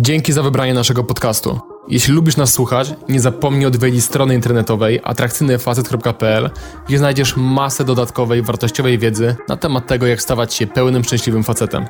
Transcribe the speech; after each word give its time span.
Dzięki 0.00 0.32
za 0.32 0.42
wybranie 0.42 0.74
naszego 0.74 1.04
podcastu. 1.04 1.60
Jeśli 1.88 2.14
lubisz 2.14 2.36
nas 2.36 2.52
słuchać, 2.52 2.94
nie 3.08 3.20
zapomnij 3.20 3.66
odwiedzić 3.66 4.04
strony 4.04 4.34
internetowej 4.34 5.00
atrakcyjnyfacet.pl, 5.04 6.50
gdzie 6.88 6.98
znajdziesz 6.98 7.36
masę 7.36 7.84
dodatkowej, 7.84 8.42
wartościowej 8.42 8.98
wiedzy 8.98 9.36
na 9.48 9.56
temat 9.56 9.86
tego, 9.86 10.06
jak 10.06 10.22
stawać 10.22 10.54
się 10.54 10.66
pełnym, 10.66 11.04
szczęśliwym 11.04 11.44
facetem. 11.44 11.86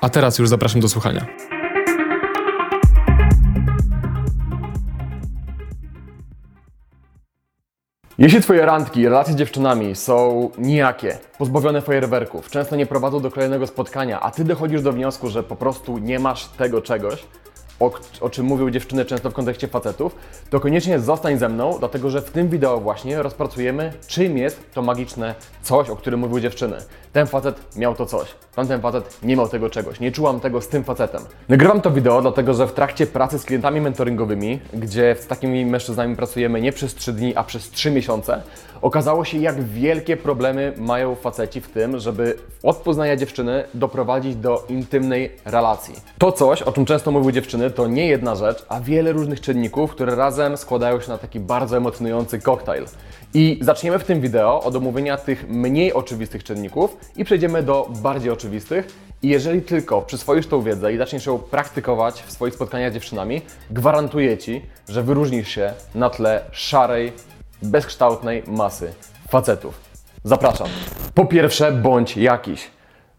A 0.00 0.08
teraz 0.08 0.38
już 0.38 0.48
zapraszam 0.48 0.80
do 0.80 0.88
słuchania. 0.88 1.26
Jeśli 8.18 8.40
twoje 8.40 8.66
randki, 8.66 9.04
relacje 9.04 9.34
z 9.34 9.36
dziewczynami 9.36 9.96
są 9.96 10.50
nijakie, 10.58 11.18
pozbawione 11.38 11.80
fajerwerków, 11.80 12.50
często 12.50 12.76
nie 12.76 12.86
prowadzą 12.86 13.20
do 13.20 13.30
kolejnego 13.30 13.66
spotkania, 13.66 14.20
a 14.20 14.30
ty 14.30 14.44
dochodzisz 14.44 14.82
do 14.82 14.92
wniosku, 14.92 15.28
że 15.28 15.42
po 15.42 15.56
prostu 15.56 15.98
nie 15.98 16.18
masz 16.18 16.46
tego 16.46 16.82
czegoś, 16.82 17.24
o, 17.80 17.92
o 18.20 18.30
czym 18.30 18.46
mówią 18.46 18.70
dziewczyny 18.70 19.04
często 19.04 19.30
w 19.30 19.34
kontekście 19.34 19.68
facetów, 19.68 20.16
to 20.50 20.60
koniecznie 20.60 21.00
zostań 21.00 21.38
ze 21.38 21.48
mną, 21.48 21.76
dlatego 21.78 22.10
że 22.10 22.22
w 22.22 22.30
tym 22.30 22.48
wideo 22.48 22.80
właśnie 22.80 23.22
rozpracujemy, 23.22 23.92
czym 24.06 24.38
jest 24.38 24.72
to 24.74 24.82
magiczne 24.82 25.34
coś, 25.62 25.90
o 25.90 25.96
którym 25.96 26.20
mówiły 26.20 26.40
dziewczyny. 26.40 26.76
Ten 27.12 27.26
facet 27.26 27.76
miał 27.76 27.94
to 27.94 28.06
coś, 28.06 28.28
tamten 28.54 28.80
facet 28.80 29.18
nie 29.22 29.36
miał 29.36 29.48
tego 29.48 29.70
czegoś, 29.70 30.00
nie 30.00 30.12
czułam 30.12 30.40
tego 30.40 30.60
z 30.60 30.68
tym 30.68 30.84
facetem. 30.84 31.22
Nagrywam 31.48 31.80
to 31.80 31.90
wideo, 31.90 32.22
dlatego 32.22 32.54
że 32.54 32.66
w 32.66 32.72
trakcie 32.72 33.06
pracy 33.06 33.38
z 33.38 33.44
klientami 33.44 33.80
mentoringowymi, 33.80 34.60
gdzie 34.74 35.16
z 35.20 35.26
takimi 35.26 35.66
mężczyznami 35.66 36.16
pracujemy 36.16 36.60
nie 36.60 36.72
przez 36.72 36.94
3 36.94 37.12
dni, 37.12 37.36
a 37.36 37.44
przez 37.44 37.70
3 37.70 37.90
miesiące, 37.90 38.42
okazało 38.82 39.24
się, 39.24 39.38
jak 39.38 39.62
wielkie 39.62 40.16
problemy 40.16 40.72
mają 40.76 41.14
faceci 41.14 41.60
w 41.60 41.68
tym, 41.68 41.98
żeby 41.98 42.38
od 42.62 42.76
poznania 42.76 43.16
dziewczyny 43.16 43.64
doprowadzić 43.74 44.36
do 44.36 44.64
intymnej 44.68 45.32
relacji. 45.44 45.94
To 46.18 46.32
coś, 46.32 46.62
o 46.62 46.72
czym 46.72 46.84
często 46.84 47.10
mówiły 47.10 47.32
dziewczyny, 47.32 47.70
to 47.70 47.86
nie 47.86 48.06
jedna 48.06 48.34
rzecz, 48.34 48.64
a 48.68 48.80
wiele 48.80 49.12
różnych 49.12 49.40
czynników, 49.40 49.90
które 49.90 50.14
razem 50.14 50.56
składają 50.56 51.00
się 51.00 51.08
na 51.08 51.18
taki 51.18 51.40
bardzo 51.40 51.76
emocjonujący 51.76 52.38
koktajl. 52.38 52.84
I 53.34 53.58
zaczniemy 53.60 53.98
w 53.98 54.04
tym 54.04 54.20
wideo 54.20 54.62
od 54.62 54.76
omówienia 54.76 55.16
tych 55.16 55.48
mniej 55.48 55.92
oczywistych 55.92 56.44
czynników 56.44 56.96
i 57.16 57.24
przejdziemy 57.24 57.62
do 57.62 57.90
bardziej 58.02 58.30
oczywistych. 58.30 58.86
I 59.22 59.28
jeżeli 59.28 59.62
tylko 59.62 60.02
przyswoisz 60.02 60.46
tą 60.46 60.62
wiedzę 60.62 60.92
i 60.92 60.98
zaczniesz 60.98 61.26
ją 61.26 61.38
praktykować 61.38 62.22
w 62.22 62.32
swoich 62.32 62.54
spotkaniach 62.54 62.90
z 62.90 62.94
dziewczynami, 62.94 63.42
gwarantuję 63.70 64.38
Ci, 64.38 64.62
że 64.88 65.02
wyróżnisz 65.02 65.48
się 65.48 65.72
na 65.94 66.10
tle 66.10 66.44
szarej, 66.52 67.12
bezkształtnej 67.62 68.42
masy 68.46 68.92
facetów. 69.28 69.80
Zapraszam. 70.24 70.68
Po 71.14 71.24
pierwsze, 71.26 71.72
bądź 71.72 72.16
jakiś. 72.16 72.70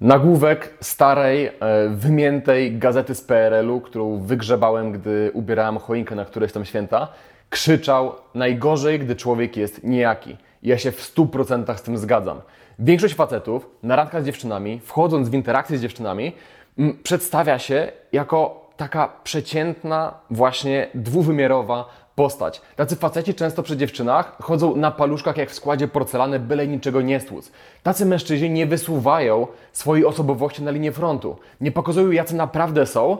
Nagłówek 0.01 0.73
starej, 0.81 1.45
e, 1.45 1.51
wymiętej 1.89 2.77
gazety 2.77 3.15
z 3.15 3.21
PRL-u, 3.21 3.81
którą 3.81 4.19
wygrzebałem, 4.21 4.91
gdy 4.91 5.31
ubierałem 5.33 5.77
choinkę 5.77 6.15
na 6.15 6.25
któreś 6.25 6.51
tam 6.51 6.65
święta, 6.65 7.07
krzyczał 7.49 8.15
najgorzej, 8.35 8.99
gdy 8.99 9.15
człowiek 9.15 9.57
jest 9.57 9.83
niejaki. 9.83 10.37
Ja 10.63 10.77
się 10.77 10.91
w 10.91 11.01
100% 11.01 11.77
z 11.77 11.81
tym 11.81 11.97
zgadzam. 11.97 12.41
Większość 12.79 13.15
facetów 13.15 13.69
na 13.83 13.95
randkach 13.95 14.23
z 14.23 14.25
dziewczynami, 14.25 14.81
wchodząc 14.83 15.29
w 15.29 15.33
interakcję 15.33 15.77
z 15.77 15.81
dziewczynami, 15.81 16.31
m, 16.79 16.97
przedstawia 17.03 17.59
się 17.59 17.91
jako 18.11 18.69
taka 18.77 19.09
przeciętna, 19.23 20.13
właśnie 20.29 20.87
dwuwymiarowa 20.93 21.89
postać. 22.15 22.61
Tacy 22.75 22.95
faceci 22.95 23.33
często 23.33 23.63
przy 23.63 23.77
dziewczynach 23.77 24.37
chodzą 24.41 24.75
na 24.75 24.91
paluszkach 24.91 25.37
jak 25.37 25.49
w 25.49 25.53
składzie 25.53 25.87
porcelany, 25.87 26.39
byle 26.39 26.67
niczego 26.67 27.01
nie 27.01 27.19
stłuc. 27.19 27.51
Tacy 27.83 28.05
mężczyźni 28.05 28.49
nie 28.49 28.65
wysuwają 28.65 29.47
swojej 29.71 30.05
osobowości 30.05 30.63
na 30.63 30.71
linię 30.71 30.91
frontu. 30.91 31.35
Nie 31.61 31.71
pokazują, 31.71 32.11
jacy 32.11 32.35
naprawdę 32.35 32.85
są 32.85 33.17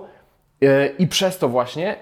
yy, 0.61 0.95
i 0.99 1.07
przez 1.07 1.37
to 1.37 1.49
właśnie 1.49 1.95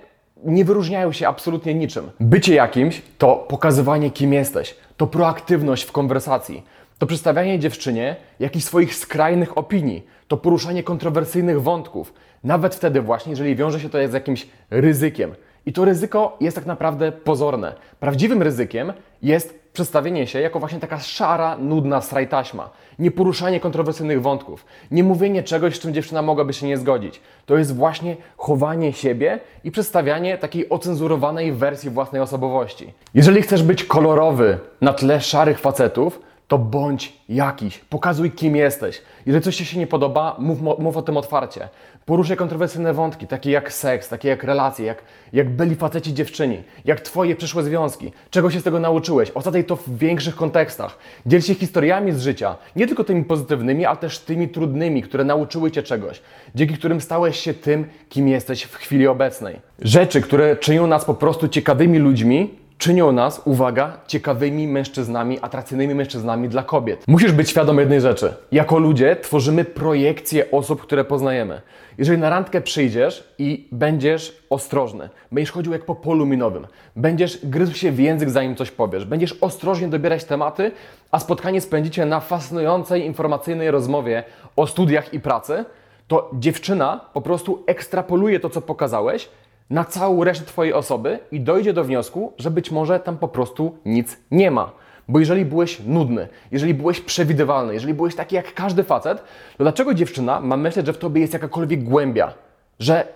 nie 0.43 0.65
wyróżniają 0.65 1.11
się 1.11 1.27
absolutnie 1.27 1.73
niczym. 1.73 2.11
Bycie 2.19 2.55
jakimś 2.55 3.01
to 3.17 3.35
pokazywanie, 3.35 4.11
kim 4.11 4.33
jesteś. 4.33 4.75
To 4.97 5.07
proaktywność 5.07 5.83
w 5.83 5.91
konwersacji. 5.91 6.63
To 7.01 7.05
przedstawianie 7.07 7.59
dziewczynie 7.59 8.15
jakichś 8.39 8.65
swoich 8.65 8.95
skrajnych 8.95 9.57
opinii. 9.57 10.07
To 10.27 10.37
poruszanie 10.37 10.83
kontrowersyjnych 10.83 11.61
wątków. 11.61 12.13
Nawet 12.43 12.75
wtedy 12.75 13.01
właśnie, 13.01 13.29
jeżeli 13.29 13.55
wiąże 13.55 13.79
się 13.79 13.89
to 13.89 13.97
z 14.07 14.13
jakimś 14.13 14.47
ryzykiem. 14.69 15.35
I 15.65 15.73
to 15.73 15.85
ryzyko 15.85 16.37
jest 16.41 16.55
tak 16.55 16.65
naprawdę 16.65 17.11
pozorne. 17.11 17.73
Prawdziwym 17.99 18.41
ryzykiem 18.41 18.93
jest 19.21 19.59
przedstawienie 19.73 20.27
się 20.27 20.39
jako 20.39 20.59
właśnie 20.59 20.79
taka 20.79 20.99
szara, 20.99 21.57
nudna 21.57 22.01
strajtaśma. 22.01 22.69
Nie 22.99 23.11
poruszanie 23.11 23.59
kontrowersyjnych 23.59 24.21
wątków. 24.21 24.65
Nie 24.91 25.03
mówienie 25.03 25.43
czegoś, 25.43 25.75
z 25.75 25.79
czym 25.79 25.93
dziewczyna 25.93 26.21
mogłaby 26.21 26.53
się 26.53 26.67
nie 26.67 26.77
zgodzić. 26.77 27.21
To 27.45 27.57
jest 27.57 27.75
właśnie 27.75 28.17
chowanie 28.37 28.93
siebie 28.93 29.39
i 29.63 29.71
przedstawianie 29.71 30.37
takiej 30.37 30.69
ocenzurowanej 30.69 31.53
wersji 31.53 31.89
własnej 31.89 32.21
osobowości. 32.21 32.93
Jeżeli 33.13 33.41
chcesz 33.41 33.63
być 33.63 33.83
kolorowy 33.83 34.59
na 34.81 34.93
tle 34.93 35.21
szarych 35.21 35.59
facetów, 35.59 36.30
to 36.51 36.57
bądź 36.57 37.13
jakiś, 37.29 37.77
pokazuj 37.77 38.31
kim 38.31 38.55
jesteś. 38.55 39.01
Jeżeli 39.25 39.43
coś 39.43 39.55
Ci 39.55 39.65
się 39.65 39.79
nie 39.79 39.87
podoba, 39.87 40.35
mów, 40.39 40.61
mów 40.61 40.97
o 40.97 41.01
tym 41.01 41.17
otwarcie. 41.17 41.69
Poruszaj 42.05 42.37
kontrowersyjne 42.37 42.93
wątki, 42.93 43.27
takie 43.27 43.51
jak 43.51 43.73
seks, 43.73 44.09
takie 44.09 44.29
jak 44.29 44.43
relacje, 44.43 44.85
jak, 44.85 45.03
jak 45.33 45.49
byli 45.49 45.75
faceci 45.75 46.13
dziewczyni, 46.13 46.63
jak 46.85 47.01
Twoje 47.01 47.35
przyszłe 47.35 47.63
związki, 47.63 48.11
czego 48.29 48.51
się 48.51 48.59
z 48.59 48.63
tego 48.63 48.79
nauczyłeś. 48.79 49.31
Osadzaj 49.31 49.63
to 49.63 49.75
w 49.75 49.97
większych 49.97 50.35
kontekstach. 50.35 50.97
Dziel 51.25 51.41
się 51.41 51.55
historiami 51.55 52.11
z 52.11 52.21
życia, 52.21 52.55
nie 52.75 52.87
tylko 52.87 53.03
tymi 53.03 53.23
pozytywnymi, 53.23 53.85
ale 53.85 53.97
też 53.97 54.19
tymi 54.19 54.49
trudnymi, 54.49 55.01
które 55.01 55.23
nauczyły 55.23 55.71
Cię 55.71 55.83
czegoś, 55.83 56.21
dzięki 56.55 56.73
którym 56.73 57.01
stałeś 57.01 57.39
się 57.39 57.53
tym, 57.53 57.85
kim 58.09 58.27
jesteś 58.27 58.63
w 58.63 58.75
chwili 58.75 59.07
obecnej. 59.07 59.59
Rzeczy, 59.81 60.21
które 60.21 60.55
czynią 60.55 60.87
nas 60.87 61.05
po 61.05 61.13
prostu 61.13 61.47
ciekawymi 61.47 61.99
ludźmi, 61.99 62.60
czynią 62.81 63.11
nas, 63.11 63.41
uwaga, 63.45 63.97
ciekawymi 64.07 64.67
mężczyznami, 64.67 65.39
atrakcyjnymi 65.41 65.95
mężczyznami 65.95 66.49
dla 66.49 66.63
kobiet. 66.63 67.03
Musisz 67.07 67.31
być 67.31 67.49
świadom 67.49 67.79
jednej 67.79 68.01
rzeczy. 68.01 68.33
Jako 68.51 68.79
ludzie 68.79 69.15
tworzymy 69.15 69.65
projekcje 69.65 70.51
osób, 70.51 70.81
które 70.81 71.03
poznajemy. 71.03 71.61
Jeżeli 71.97 72.17
na 72.17 72.29
randkę 72.29 72.61
przyjdziesz 72.61 73.33
i 73.37 73.67
będziesz 73.71 74.43
ostrożny, 74.49 75.09
będziesz 75.31 75.51
chodził 75.51 75.73
jak 75.73 75.85
po 75.85 75.95
polu 75.95 76.25
minowym, 76.25 76.67
będziesz 76.95 77.45
gryzł 77.45 77.75
się 77.75 77.91
w 77.91 77.99
język 77.99 78.29
zanim 78.29 78.55
coś 78.55 78.71
powiesz, 78.71 79.05
będziesz 79.05 79.37
ostrożnie 79.41 79.87
dobierać 79.87 80.23
tematy, 80.23 80.71
a 81.11 81.19
spotkanie 81.19 81.61
spędzicie 81.61 82.05
na 82.05 82.19
fascynującej, 82.19 83.05
informacyjnej 83.05 83.71
rozmowie 83.71 84.23
o 84.55 84.67
studiach 84.67 85.13
i 85.13 85.19
pracy, 85.19 85.65
to 86.07 86.31
dziewczyna 86.33 86.99
po 87.13 87.21
prostu 87.21 87.63
ekstrapoluje 87.67 88.39
to, 88.39 88.49
co 88.49 88.61
pokazałeś 88.61 89.29
na 89.71 89.85
całą 89.85 90.23
resztę 90.23 90.45
Twojej 90.45 90.73
osoby 90.73 91.19
i 91.31 91.39
dojdzie 91.39 91.73
do 91.73 91.83
wniosku, 91.83 92.33
że 92.37 92.51
być 92.51 92.71
może 92.71 92.99
tam 92.99 93.17
po 93.17 93.27
prostu 93.27 93.77
nic 93.85 94.17
nie 94.31 94.51
ma. 94.51 94.71
Bo 95.07 95.19
jeżeli 95.19 95.45
byłeś 95.45 95.79
nudny, 95.79 96.27
jeżeli 96.51 96.73
byłeś 96.73 97.01
przewidywalny, 97.01 97.73
jeżeli 97.73 97.93
byłeś 97.93 98.15
taki 98.15 98.35
jak 98.35 98.53
każdy 98.53 98.83
facet, 98.83 99.17
to 99.57 99.63
dlaczego 99.63 99.93
dziewczyna 99.93 100.39
ma 100.39 100.57
myśleć, 100.57 100.85
że 100.85 100.93
w 100.93 100.97
tobie 100.97 101.21
jest 101.21 101.33
jakakolwiek 101.33 101.83
głębia? 101.83 102.33
Że 102.79 103.07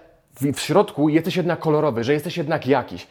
w, 0.54 0.60
środku 0.60 1.10
jesteś 1.10 1.36
jednak 1.36 1.60
kolorowy, 1.60 2.04
że 2.04 2.14
jesteś 2.14 2.38
jednak 2.38 2.68
jakiś. 2.68 3.08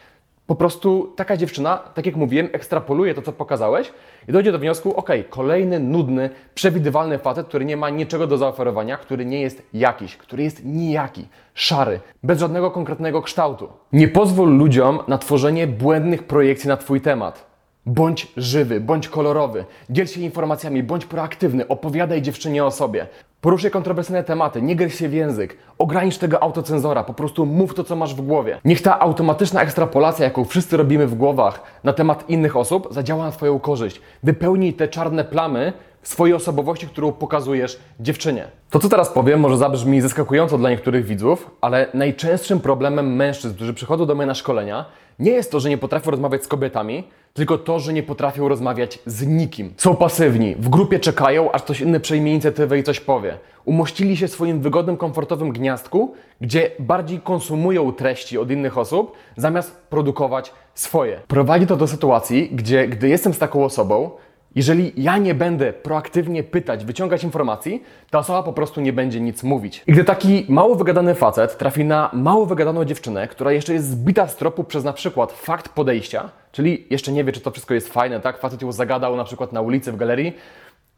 Po 0.47 0.55
prostu 0.55 1.13
taka 1.17 1.37
dziewczyna, 1.37 1.77
tak 1.77 2.07
jak 2.07 2.17
mówiłem, 2.17 2.49
ekstrapoluje 2.53 3.15
to, 3.15 3.23
co 3.23 3.33
pokazałeś 3.33 3.93
i 4.29 4.33
dojdzie 4.33 4.53
do 4.53 4.59
wniosku, 4.59 4.97
ok, 4.97 5.11
kolejny 5.31 5.81
nudny, 5.81 6.31
przewidywalny 6.55 7.19
facet, 7.19 7.47
który 7.47 7.65
nie 7.65 7.77
ma 7.77 7.91
niczego 7.91 8.27
do 8.27 8.39
zaoferowania, 8.39 8.97
który 8.97 9.25
nie 9.25 9.41
jest 9.41 9.63
jakiś, 9.75 10.17
który 10.17 10.43
jest 10.43 10.65
nijaki, 10.65 11.29
szary, 11.55 12.01
bez 12.23 12.41
żadnego 12.41 12.71
konkretnego 12.71 13.23
kształtu. 13.23 13.69
Nie 13.93 14.09
pozwól 14.09 14.57
ludziom 14.57 14.99
na 15.09 15.19
tworzenie 15.19 15.67
błędnych 15.67 16.23
projekcji 16.23 16.69
na 16.69 16.77
Twój 16.77 17.01
temat. 17.01 17.54
Bądź 17.87 18.33
żywy, 18.37 18.81
bądź 18.81 19.09
kolorowy, 19.09 19.65
dziel 19.91 20.07
się 20.07 20.21
informacjami, 20.21 20.83
bądź 20.83 21.07
proaktywny, 21.07 21.69
opowiadaj 21.69 22.23
dziewczynie 22.23 22.65
o 22.65 22.71
sobie. 22.71 23.07
Poruszaj 23.41 23.71
kontrowersyjne 23.71 24.25
tematy, 24.25 24.63
nie 24.63 24.77
gryź 24.77 24.95
się 24.95 25.09
w 25.09 25.13
język, 25.13 25.57
ogranicz 25.79 26.19
tego 26.19 26.43
autocenzora, 26.43 27.05
po 27.05 27.15
prostu 27.15 27.47
mów 27.47 27.75
to, 27.75 27.85
co 27.85 27.97
masz 27.97 28.15
w 28.15 28.21
głowie. 28.21 28.61
Niech 28.65 28.83
ta 28.83 29.01
automatyczna 29.01 29.63
ekstrapolacja, 29.63 30.25
jaką 30.25 30.45
wszyscy 30.45 30.77
robimy 30.77 31.07
w 31.07 31.15
głowach 31.15 31.63
na 31.85 31.93
temat 31.93 32.31
innych 32.31 32.57
osób, 32.57 32.89
zadziała 32.91 33.25
na 33.25 33.31
Twoją 33.31 33.59
korzyść. 33.59 34.01
Wypełnij 34.23 34.75
te 34.75 34.89
czarne 34.89 35.25
plamy 35.25 35.73
swojej 36.09 36.35
osobowości, 36.35 36.87
którą 36.87 37.13
pokazujesz 37.13 37.79
dziewczynie. 38.01 38.49
To, 38.71 38.79
co 38.79 38.89
teraz 38.89 39.09
powiem, 39.09 39.41
może 39.41 39.57
zabrzmi 39.57 40.01
zaskakująco 40.01 40.59
dla 40.59 40.71
niektórych 40.71 41.07
widzów, 41.07 41.51
ale 41.61 41.87
najczęstszym 41.95 42.61
problemem 42.61 43.17
mężczyzn, 43.17 43.55
którzy 43.55 43.75
przychodzą 43.75 44.07
do 44.07 44.15
mnie 44.15 44.27
na 44.27 44.35
szkolenia, 44.35 44.85
nie 45.19 45.31
jest 45.31 45.53
to, 45.53 45.61
że 45.61 45.69
nie 45.69 45.79
potrafią 45.79 46.11
rozmawiać 46.11 46.45
z 46.45 46.49
kobietami, 46.49 47.05
tylko 47.35 47.59
to, 47.59 47.81
że 47.81 47.93
nie 47.93 48.03
potrafią 48.03 48.49
rozmawiać 48.49 48.99
z 49.07 49.27
nikim. 49.27 49.75
Są 49.77 49.97
pasywni, 49.97 50.55
w 50.55 50.69
grupie 50.69 51.01
czekają, 51.01 51.53
aż 51.53 51.63
ktoś 51.63 51.81
inny 51.81 52.01
przejmie 52.01 52.33
inicjatywę 52.33 52.79
i 52.79 52.83
coś 52.83 53.01
powie. 53.01 53.39
Umościli 53.65 54.17
się 54.17 54.29
w 54.29 54.31
swoim 54.31 54.61
wygodnym, 54.61 54.97
komfortowym 54.97 55.53
gniazdku, 55.53 56.15
gdzie 56.41 56.71
bardziej 56.79 57.21
konsumują 57.21 57.93
treści 57.93 58.39
od 58.39 58.51
innych 58.51 58.79
osób, 58.79 59.13
zamiast 59.37 59.77
produkować 59.91 60.53
swoje. 60.75 61.21
Prowadzi 61.29 61.67
to 61.67 61.77
do 61.77 61.87
sytuacji, 61.87 62.51
gdzie 62.53 62.89
gdy 62.89 63.09
jestem 63.09 63.35
z 63.35 63.39
taką 63.39 63.65
osobą, 63.65 64.11
Jeżeli 64.55 64.93
ja 64.97 65.19
nie 65.19 65.35
będę 65.35 65.73
proaktywnie 65.73 66.43
pytać, 66.43 66.85
wyciągać 66.85 67.25
informacji, 67.25 67.83
ta 68.11 68.19
osoba 68.19 68.43
po 68.43 68.53
prostu 68.53 68.81
nie 68.81 68.93
będzie 68.93 69.21
nic 69.21 69.43
mówić. 69.43 69.83
I 69.87 69.93
gdy 69.93 70.05
taki 70.05 70.47
mało 70.49 70.75
wygadany 70.75 71.15
facet 71.15 71.59
trafi 71.59 71.85
na 71.85 72.11
mało 72.13 72.47
wygadaną 72.47 72.85
dziewczynę, 72.85 73.29
która 73.29 73.53
jeszcze 73.53 73.73
jest 73.73 73.91
zbita 73.91 74.29
z 74.29 74.37
tropu 74.37 74.65
przez 74.65 74.85
na 74.85 74.93
przykład 74.93 75.33
fakt 75.33 75.69
podejścia, 75.69 76.31
czyli 76.53 76.87
jeszcze 76.91 77.13
nie 77.13 77.25
wie, 77.25 77.33
czy 77.33 77.41
to 77.41 77.51
wszystko 77.51 77.75
jest 77.75 77.93
fajne, 77.93 78.21
tak? 78.21 78.39
Facet 78.39 78.63
ją 78.63 78.73
zagadał 78.73 79.17
na 79.17 79.25
przykład 79.25 79.53
na 79.53 79.61
ulicy, 79.61 79.93
w 79.93 79.97
galerii, 79.97 80.33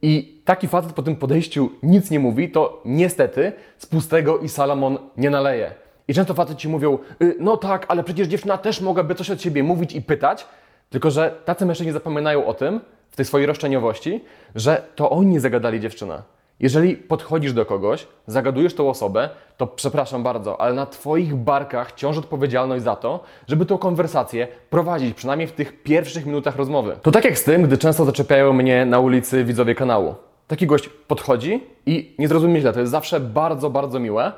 i 0.02 0.43
taki 0.44 0.69
facet 0.69 0.93
po 0.93 1.02
tym 1.02 1.17
podejściu 1.17 1.70
nic 1.82 2.11
nie 2.11 2.19
mówi, 2.19 2.50
to 2.50 2.82
niestety 2.85 3.52
z 3.79 3.87
pustego 3.87 4.38
i 4.38 4.49
Salamon 4.49 4.99
nie 5.17 5.31
naleje. 5.31 5.75
I 6.09 6.14
często 6.14 6.35
faceci 6.35 6.69
mówią, 6.69 6.99
y, 7.23 7.37
no 7.41 7.56
tak, 7.56 7.87
ale 7.88 8.05
przecież 8.05 8.29
dziewczyna 8.29 8.59
też 8.59 8.81
mogłaby 8.81 9.14
coś 9.14 9.31
od 9.31 9.43
siebie 9.43 9.62
mówić 9.62 9.93
i 9.93 10.02
pytać, 10.02 10.47
tylko 10.91 11.11
że 11.11 11.35
tacy 11.44 11.67
mężczyźni 11.67 11.93
zapominają 11.93 12.47
o 12.47 12.55
tym, 12.55 12.81
w 13.11 13.17
tej 13.17 13.25
swojej 13.25 13.47
roszczeniowości, 13.47 14.25
że 14.55 14.82
to 14.94 15.11
oni 15.11 15.41
zagadali 15.41 15.81
dziewczynę. 15.81 16.23
Jeżeli 16.61 16.97
podchodzisz 16.97 17.53
do 17.53 17.67
kogoś, 17.67 18.06
zagadujesz 18.26 18.75
tą 18.75 18.91
osobę, 18.91 19.31
to 19.56 19.67
przepraszam 19.67 20.23
bardzo, 20.23 20.61
ale 20.61 20.75
na 20.75 20.87
Twoich 20.87 21.35
barkach 21.35 21.93
ciąży 21.93 22.20
odpowiedzialność 22.20 22.85
za 22.85 22.97
to, 22.97 23.25
żeby 23.49 23.67
tą 23.67 23.79
konwersację 23.79 24.49
prowadzić, 24.70 25.14
przynajmniej 25.14 25.49
w 25.49 25.53
tych 25.53 25.82
pierwszych 25.82 26.26
minutach 26.26 26.56
rozmowy. 26.56 26.97
To 27.03 27.11
tak 27.11 27.25
jak 27.25 27.38
z 27.38 27.44
tym, 27.44 27.62
gdy 27.62 27.79
często 27.79 28.05
zaczepiają 28.05 28.53
mnie 28.53 28.87
na 28.87 28.99
ulicy 28.99 29.44
widzowie 29.44 29.75
kanału. 29.75 30.14
Taki 30.47 30.67
gość 30.67 30.88
podchodzi 30.88 31.64
i 31.87 32.14
nie 32.19 32.29
zrozumie 32.29 32.61
źle, 32.61 32.73
to 32.73 32.81
jest 32.81 32.93
zawsze 32.93 33.20
bardzo, 33.20 33.70
bardzo 33.70 33.99
miłe, 33.99 34.32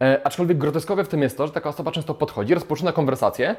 e, 0.00 0.20
aczkolwiek 0.24 0.58
groteskowe 0.58 1.04
w 1.04 1.08
tym 1.08 1.22
jest 1.22 1.36
to, 1.36 1.46
że 1.46 1.52
taka 1.52 1.68
osoba 1.68 1.90
często 1.90 2.14
podchodzi, 2.14 2.54
rozpoczyna 2.54 2.92
konwersację 2.92 3.56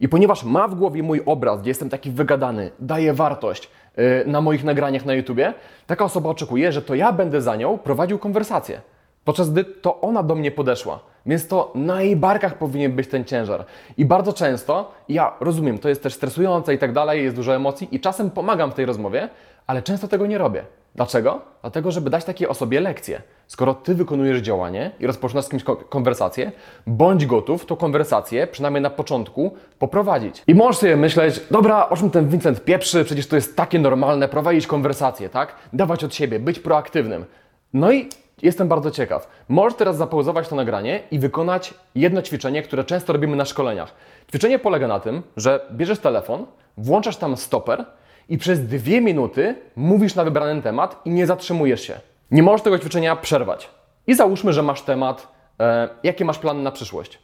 i 0.00 0.08
ponieważ 0.08 0.44
ma 0.44 0.68
w 0.68 0.74
głowie 0.74 1.02
mój 1.02 1.22
obraz, 1.26 1.60
gdzie 1.60 1.70
jestem 1.70 1.90
taki 1.90 2.10
wygadany, 2.10 2.70
daje 2.78 3.14
wartość, 3.14 3.70
Y, 3.98 4.24
na 4.26 4.40
moich 4.40 4.64
nagraniach 4.64 5.04
na 5.04 5.14
YouTubie, 5.14 5.54
taka 5.86 6.04
osoba 6.04 6.30
oczekuje, 6.30 6.72
że 6.72 6.82
to 6.82 6.94
ja 6.94 7.12
będę 7.12 7.40
za 7.42 7.56
nią 7.56 7.78
prowadził 7.78 8.18
konwersację. 8.18 8.80
Podczas 9.24 9.50
gdy 9.50 9.64
to 9.64 10.00
ona 10.00 10.22
do 10.22 10.34
mnie 10.34 10.50
podeszła. 10.50 11.00
Więc 11.26 11.48
to 11.48 11.72
na 11.74 12.02
jej 12.02 12.16
barkach 12.16 12.58
powinien 12.58 12.92
być 12.92 13.08
ten 13.08 13.24
ciężar. 13.24 13.64
I 13.96 14.04
bardzo 14.04 14.32
często, 14.32 14.92
ja 15.08 15.32
rozumiem, 15.40 15.78
to 15.78 15.88
jest 15.88 16.02
też 16.02 16.14
stresujące 16.14 16.74
i 16.74 16.78
tak 16.78 16.92
dalej, 16.92 17.24
jest 17.24 17.36
dużo 17.36 17.54
emocji 17.54 17.88
i 17.92 18.00
czasem 18.00 18.30
pomagam 18.30 18.70
w 18.70 18.74
tej 18.74 18.86
rozmowie, 18.86 19.28
ale 19.66 19.82
często 19.82 20.08
tego 20.08 20.26
nie 20.26 20.38
robię. 20.38 20.64
Dlaczego? 20.94 21.40
Dlatego, 21.60 21.90
żeby 21.90 22.10
dać 22.10 22.24
takiej 22.24 22.48
osobie 22.48 22.80
lekcję. 22.80 23.22
Skoro 23.48 23.74
ty 23.74 23.94
wykonujesz 23.94 24.38
działanie 24.38 24.90
i 25.00 25.06
rozpoczynasz 25.06 25.44
z 25.44 25.48
kimś 25.48 25.64
konwersację, 25.88 26.52
bądź 26.86 27.26
gotów 27.26 27.66
tą 27.66 27.76
konwersację, 27.76 28.46
przynajmniej 28.46 28.82
na 28.82 28.90
początku, 28.90 29.54
poprowadzić. 29.78 30.42
I 30.46 30.54
możesz 30.54 30.76
sobie 30.76 30.96
myśleć, 30.96 31.40
dobra, 31.50 31.88
o 31.88 31.96
czym 31.96 32.10
ten 32.10 32.28
Vincent 32.28 32.64
pieprzy, 32.64 33.04
przecież 33.04 33.26
to 33.26 33.36
jest 33.36 33.56
takie 33.56 33.78
normalne, 33.78 34.28
prowadzić 34.28 34.66
konwersację, 34.66 35.28
tak? 35.28 35.54
Dawać 35.72 36.04
od 36.04 36.14
siebie, 36.14 36.40
być 36.40 36.60
proaktywnym. 36.60 37.24
No 37.72 37.92
i 37.92 38.08
jestem 38.42 38.68
bardzo 38.68 38.90
ciekaw. 38.90 39.28
Możesz 39.48 39.74
teraz 39.74 39.96
zapauzować 39.96 40.48
to 40.48 40.56
nagranie 40.56 41.02
i 41.10 41.18
wykonać 41.18 41.74
jedno 41.94 42.22
ćwiczenie, 42.22 42.62
które 42.62 42.84
często 42.84 43.12
robimy 43.12 43.36
na 43.36 43.44
szkoleniach. 43.44 43.94
Ćwiczenie 44.28 44.58
polega 44.58 44.88
na 44.88 45.00
tym, 45.00 45.22
że 45.36 45.60
bierzesz 45.72 45.98
telefon, 45.98 46.46
włączasz 46.76 47.16
tam 47.16 47.36
stoper, 47.36 47.84
i 48.28 48.38
przez 48.38 48.66
dwie 48.66 49.00
minuty 49.00 49.54
mówisz 49.76 50.14
na 50.14 50.24
wybrany 50.24 50.62
temat 50.62 51.00
i 51.04 51.10
nie 51.10 51.26
zatrzymujesz 51.26 51.80
się. 51.80 52.00
Nie 52.30 52.42
możesz 52.42 52.62
tego 52.62 52.78
ćwiczenia 52.78 53.16
przerwać. 53.16 53.70
I 54.06 54.14
załóżmy, 54.14 54.52
że 54.52 54.62
masz 54.62 54.82
temat, 54.82 55.28
e, 55.60 55.88
jakie 56.02 56.24
masz 56.24 56.38
plany 56.38 56.62
na 56.62 56.70
przyszłość. 56.70 57.18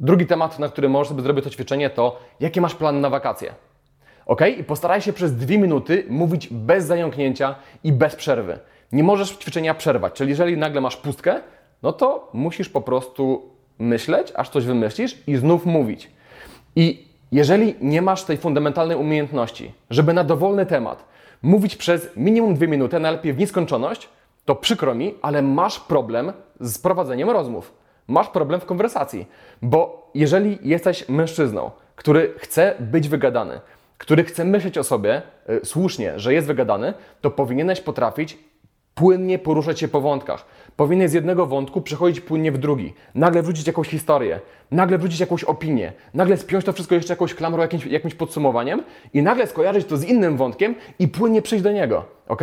Drugi 0.00 0.26
temat, 0.26 0.58
na 0.58 0.68
który 0.68 0.88
możesz 0.88 1.08
sobie 1.08 1.22
zrobić 1.22 1.44
to 1.44 1.50
ćwiczenie, 1.50 1.90
to 1.90 2.20
jakie 2.40 2.60
masz 2.60 2.74
plany 2.74 3.00
na 3.00 3.10
wakacje. 3.10 3.54
Ok? 4.26 4.40
I 4.58 4.64
postaraj 4.64 5.00
się 5.00 5.12
przez 5.12 5.36
dwie 5.36 5.58
minuty 5.58 6.04
mówić 6.08 6.48
bez 6.48 6.84
zająknięcia 6.84 7.54
i 7.84 7.92
bez 7.92 8.16
przerwy. 8.16 8.58
Nie 8.92 9.02
możesz 9.02 9.30
ćwiczenia 9.30 9.74
przerwać, 9.74 10.12
czyli 10.12 10.30
jeżeli 10.30 10.56
nagle 10.56 10.80
masz 10.80 10.96
pustkę, 10.96 11.40
no 11.82 11.92
to 11.92 12.30
musisz 12.32 12.68
po 12.68 12.80
prostu 12.80 13.50
myśleć, 13.78 14.32
aż 14.36 14.48
coś 14.48 14.64
wymyślisz 14.64 15.18
i 15.26 15.36
znów 15.36 15.66
mówić. 15.66 16.10
I 16.76 17.06
jeżeli 17.32 17.74
nie 17.80 18.02
masz 18.02 18.24
tej 18.24 18.36
fundamentalnej 18.36 18.96
umiejętności, 18.96 19.72
żeby 19.90 20.12
na 20.12 20.24
dowolny 20.24 20.66
temat 20.66 21.04
mówić 21.42 21.76
przez 21.76 22.16
minimum 22.16 22.54
dwie 22.54 22.68
minuty, 22.68 23.00
najlepiej 23.00 23.32
w 23.32 23.38
nieskończoność, 23.38 24.08
to 24.44 24.54
przykro 24.54 24.94
mi, 24.94 25.14
ale 25.22 25.42
masz 25.42 25.80
problem 25.80 26.32
z 26.60 26.78
prowadzeniem 26.78 27.30
rozmów. 27.30 27.72
Masz 28.08 28.28
problem 28.28 28.60
w 28.60 28.64
konwersacji, 28.64 29.26
bo 29.62 30.10
jeżeli 30.14 30.58
jesteś 30.62 31.08
mężczyzną, 31.08 31.70
który 31.96 32.34
chce 32.36 32.74
być 32.80 33.08
wygadany, 33.08 33.60
który 33.98 34.24
chce 34.24 34.44
myśleć 34.44 34.78
o 34.78 34.84
sobie 34.84 35.22
y, 35.50 35.60
słusznie, 35.64 36.18
że 36.18 36.34
jest 36.34 36.46
wygadany, 36.46 36.94
to 37.20 37.30
powinieneś 37.30 37.80
potrafić 37.80 38.38
płynnie 38.94 39.38
poruszać 39.38 39.80
się 39.80 39.88
po 39.88 40.00
wątkach. 40.00 40.44
Powinien 40.76 41.08
z 41.08 41.12
jednego 41.12 41.46
wątku 41.46 41.80
przechodzić 41.80 42.20
płynnie 42.20 42.52
w 42.52 42.58
drugi. 42.58 42.94
Nagle 43.14 43.42
wrzucić 43.42 43.66
jakąś 43.66 43.88
historię, 43.88 44.40
nagle 44.70 44.98
wrzucić 44.98 45.20
jakąś 45.20 45.44
opinię, 45.44 45.92
nagle 46.14 46.36
spiąć 46.36 46.64
to 46.64 46.72
wszystko 46.72 46.94
jeszcze 46.94 47.12
jakąś 47.12 47.34
klamrą, 47.34 47.62
jakimś, 47.62 47.86
jakimś 47.86 48.14
podsumowaniem 48.14 48.82
i 49.14 49.22
nagle 49.22 49.46
skojarzyć 49.46 49.86
to 49.86 49.96
z 49.96 50.04
innym 50.04 50.36
wątkiem 50.36 50.74
i 50.98 51.08
płynnie 51.08 51.42
przejść 51.42 51.64
do 51.64 51.72
niego. 51.72 52.04
Ok? 52.28 52.42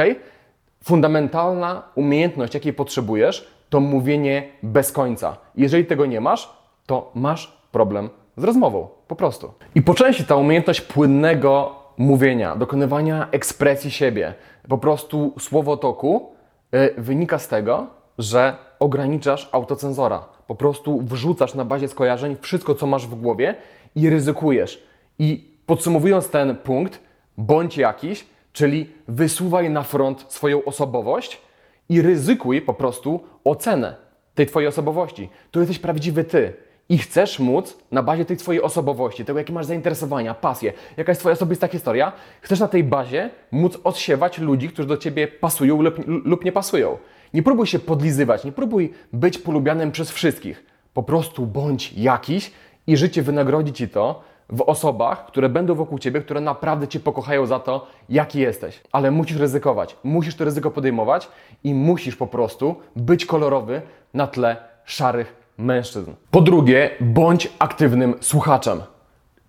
Fundamentalna 0.84 1.84
umiejętność, 1.96 2.54
jakiej 2.54 2.74
potrzebujesz, 2.74 3.48
to 3.70 3.80
mówienie 3.80 4.50
bez 4.64 4.92
końca. 4.92 5.38
Jeżeli 5.56 5.86
tego 5.86 6.06
nie 6.06 6.22
masz, 6.22 6.50
to 6.86 7.12
masz 7.16 7.58
problem 7.72 8.10
z 8.38 8.44
rozmową. 8.44 8.88
Po 9.08 9.16
prostu. 9.16 9.54
I 9.76 9.82
po 9.82 9.94
części 9.94 10.24
ta 10.24 10.36
umiejętność 10.36 10.82
płynnego 10.82 11.76
mówienia, 11.98 12.56
dokonywania 12.56 13.28
ekspresji 13.32 13.92
siebie, 13.92 14.34
po 14.70 14.78
prostu 14.78 15.34
słowotoku, 15.40 16.38
Y, 16.76 16.94
wynika 16.98 17.40
z 17.40 17.48
tego, 17.48 17.88
że 18.18 18.54
ograniczasz 18.80 19.50
autocenzora. 19.52 20.26
Po 20.48 20.56
prostu 20.56 21.02
wrzucasz 21.02 21.54
na 21.54 21.66
bazie 21.66 21.88
skojarzeń 21.88 22.38
wszystko, 22.42 22.76
co 22.76 22.88
masz 22.88 23.08
w 23.08 23.16
głowie 23.16 23.56
i 23.96 24.10
ryzykujesz. 24.10 24.84
I 25.20 25.58
podsumowując 25.66 26.30
ten 26.30 26.56
punkt, 26.56 27.00
bądź 27.38 27.78
jakiś, 27.78 28.28
czyli 28.57 28.89
wysuwaj 29.07 29.69
na 29.69 29.83
front 29.83 30.25
swoją 30.27 30.63
osobowość 30.63 31.42
i 31.89 32.01
ryzykuj 32.01 32.62
po 32.62 32.74
prostu 32.74 33.24
ocenę 33.44 33.95
tej 34.36 34.45
Twojej 34.45 34.68
osobowości. 34.68 35.30
To 35.51 35.59
jesteś 35.59 35.80
prawdziwy 35.80 36.24
Ty 36.24 36.54
i 36.89 36.98
chcesz 36.98 37.39
móc 37.39 37.77
na 37.92 38.04
bazie 38.04 38.25
tej 38.25 38.38
Twojej 38.38 38.62
osobowości, 38.62 39.25
tego 39.25 39.39
jakie 39.39 39.54
masz 39.54 39.65
zainteresowania, 39.65 40.33
pasje, 40.33 40.74
jaka 40.98 41.12
jest 41.12 41.21
Twoja 41.21 41.33
osobista 41.33 41.68
historia, 41.68 42.12
chcesz 42.42 42.59
na 42.59 42.68
tej 42.68 42.83
bazie 42.83 43.30
móc 43.51 43.77
odsiewać 43.83 44.38
ludzi, 44.38 44.69
którzy 44.69 44.88
do 44.88 44.98
Ciebie 44.98 45.27
pasują 45.27 45.81
lub, 45.81 45.95
lub 46.25 46.45
nie 46.45 46.51
pasują. 46.51 46.98
Nie 47.33 47.44
próbuj 47.44 47.68
się 47.68 47.80
podlizywać, 47.80 48.44
nie 48.44 48.51
próbuj 48.51 48.94
być 49.13 49.38
polubianym 49.38 49.92
przez 49.92 50.12
wszystkich. 50.12 50.65
Po 50.94 51.04
prostu 51.04 51.45
bądź 51.45 51.94
jakiś 51.94 52.51
i 52.88 52.98
życie 52.98 53.21
wynagrodzi 53.21 53.74
Ci 53.74 53.89
to 53.89 54.24
w 54.50 54.62
osobach, 54.62 55.26
które 55.26 55.50
będą 55.50 55.76
wokół 55.76 56.00
Ciebie, 56.00 56.21
które 56.21 56.42
naprawdę 56.42 56.88
Cię 56.88 57.00
pokochają 57.00 57.45
za 57.45 57.60
to, 57.60 57.88
jaki 58.10 58.40
jesteś. 58.40 58.81
Ale 58.92 59.12
musisz 59.12 59.38
ryzykować, 59.38 59.98
musisz 60.04 60.36
to 60.36 60.45
ryzyko 60.45 60.71
podejmować 60.71 61.28
i 61.64 61.74
musisz 61.74 62.16
po 62.16 62.28
prostu 62.28 62.76
być 62.95 63.26
kolorowy 63.26 63.81
na 64.14 64.28
tle 64.28 64.57
szarych 64.86 65.36
mężczyzn. 65.57 66.12
Po 66.31 66.42
drugie, 66.42 66.90
bądź 67.00 67.50
aktywnym 67.60 68.16
słuchaczem. 68.21 68.81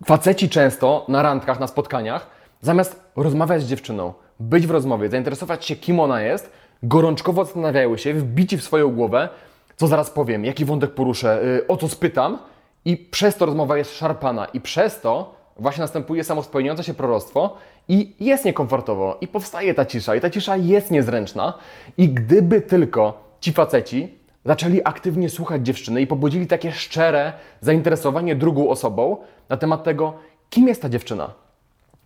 Faceci 0.05 0.49
często 0.49 1.05
na 1.07 1.21
randkach, 1.21 1.59
na 1.59 1.67
spotkaniach, 1.67 2.27
zamiast 2.61 3.01
rozmawiać 3.15 3.63
z 3.63 3.65
dziewczyną, 3.65 4.13
być 4.39 4.67
w 4.67 4.71
rozmowie, 4.71 5.09
zainteresować 5.09 5.65
się, 5.65 5.75
kim 5.75 5.99
ona 5.99 6.21
jest, 6.21 6.51
gorączkowo 6.83 7.45
zastanawiają 7.45 7.97
się, 7.97 8.13
wbici 8.13 8.57
w 8.57 8.63
swoją 8.63 8.91
głowę, 8.91 9.29
co 9.75 9.87
zaraz 9.87 10.09
powiem, 10.09 10.45
jaki 10.45 10.65
wątek 10.65 10.93
poruszę, 10.93 11.39
yy, 11.43 11.67
o 11.67 11.77
co 11.77 11.89
spytam, 11.89 12.37
i 12.85 12.97
przez 12.97 13.35
to 13.35 13.45
rozmowa 13.45 13.77
jest 13.77 13.97
szarpana, 13.97 14.45
i 14.45 14.61
przez 14.61 15.01
to 15.01 15.35
właśnie 15.57 15.81
następuje 15.81 16.23
samo 16.23 16.43
spełniające 16.43 16.83
się 16.83 16.93
proroctwo 16.93 17.57
i 17.87 18.15
jest 18.19 18.45
niekomfortowo, 18.45 19.17
i 19.21 19.27
powstaje 19.27 19.73
ta 19.73 19.85
cisza, 19.85 20.15
i 20.15 20.21
ta 20.21 20.29
cisza 20.29 20.57
jest 20.57 20.91
niezręczna. 20.91 21.53
I 21.97 22.09
gdyby 22.09 22.61
tylko 22.61 23.23
ci 23.41 23.53
faceci 23.53 24.19
zaczęli 24.45 24.81
aktywnie 24.83 25.29
słuchać 25.29 25.65
dziewczyny 25.65 26.01
i 26.01 26.07
pobudzili 26.07 26.47
takie 26.47 26.71
szczere 26.71 27.33
zainteresowanie 27.61 28.35
drugą 28.35 28.69
osobą 28.69 29.17
na 29.49 29.57
temat 29.57 29.83
tego, 29.83 30.13
kim 30.49 30.67
jest 30.67 30.81
ta 30.81 30.89
dziewczyna. 30.89 31.33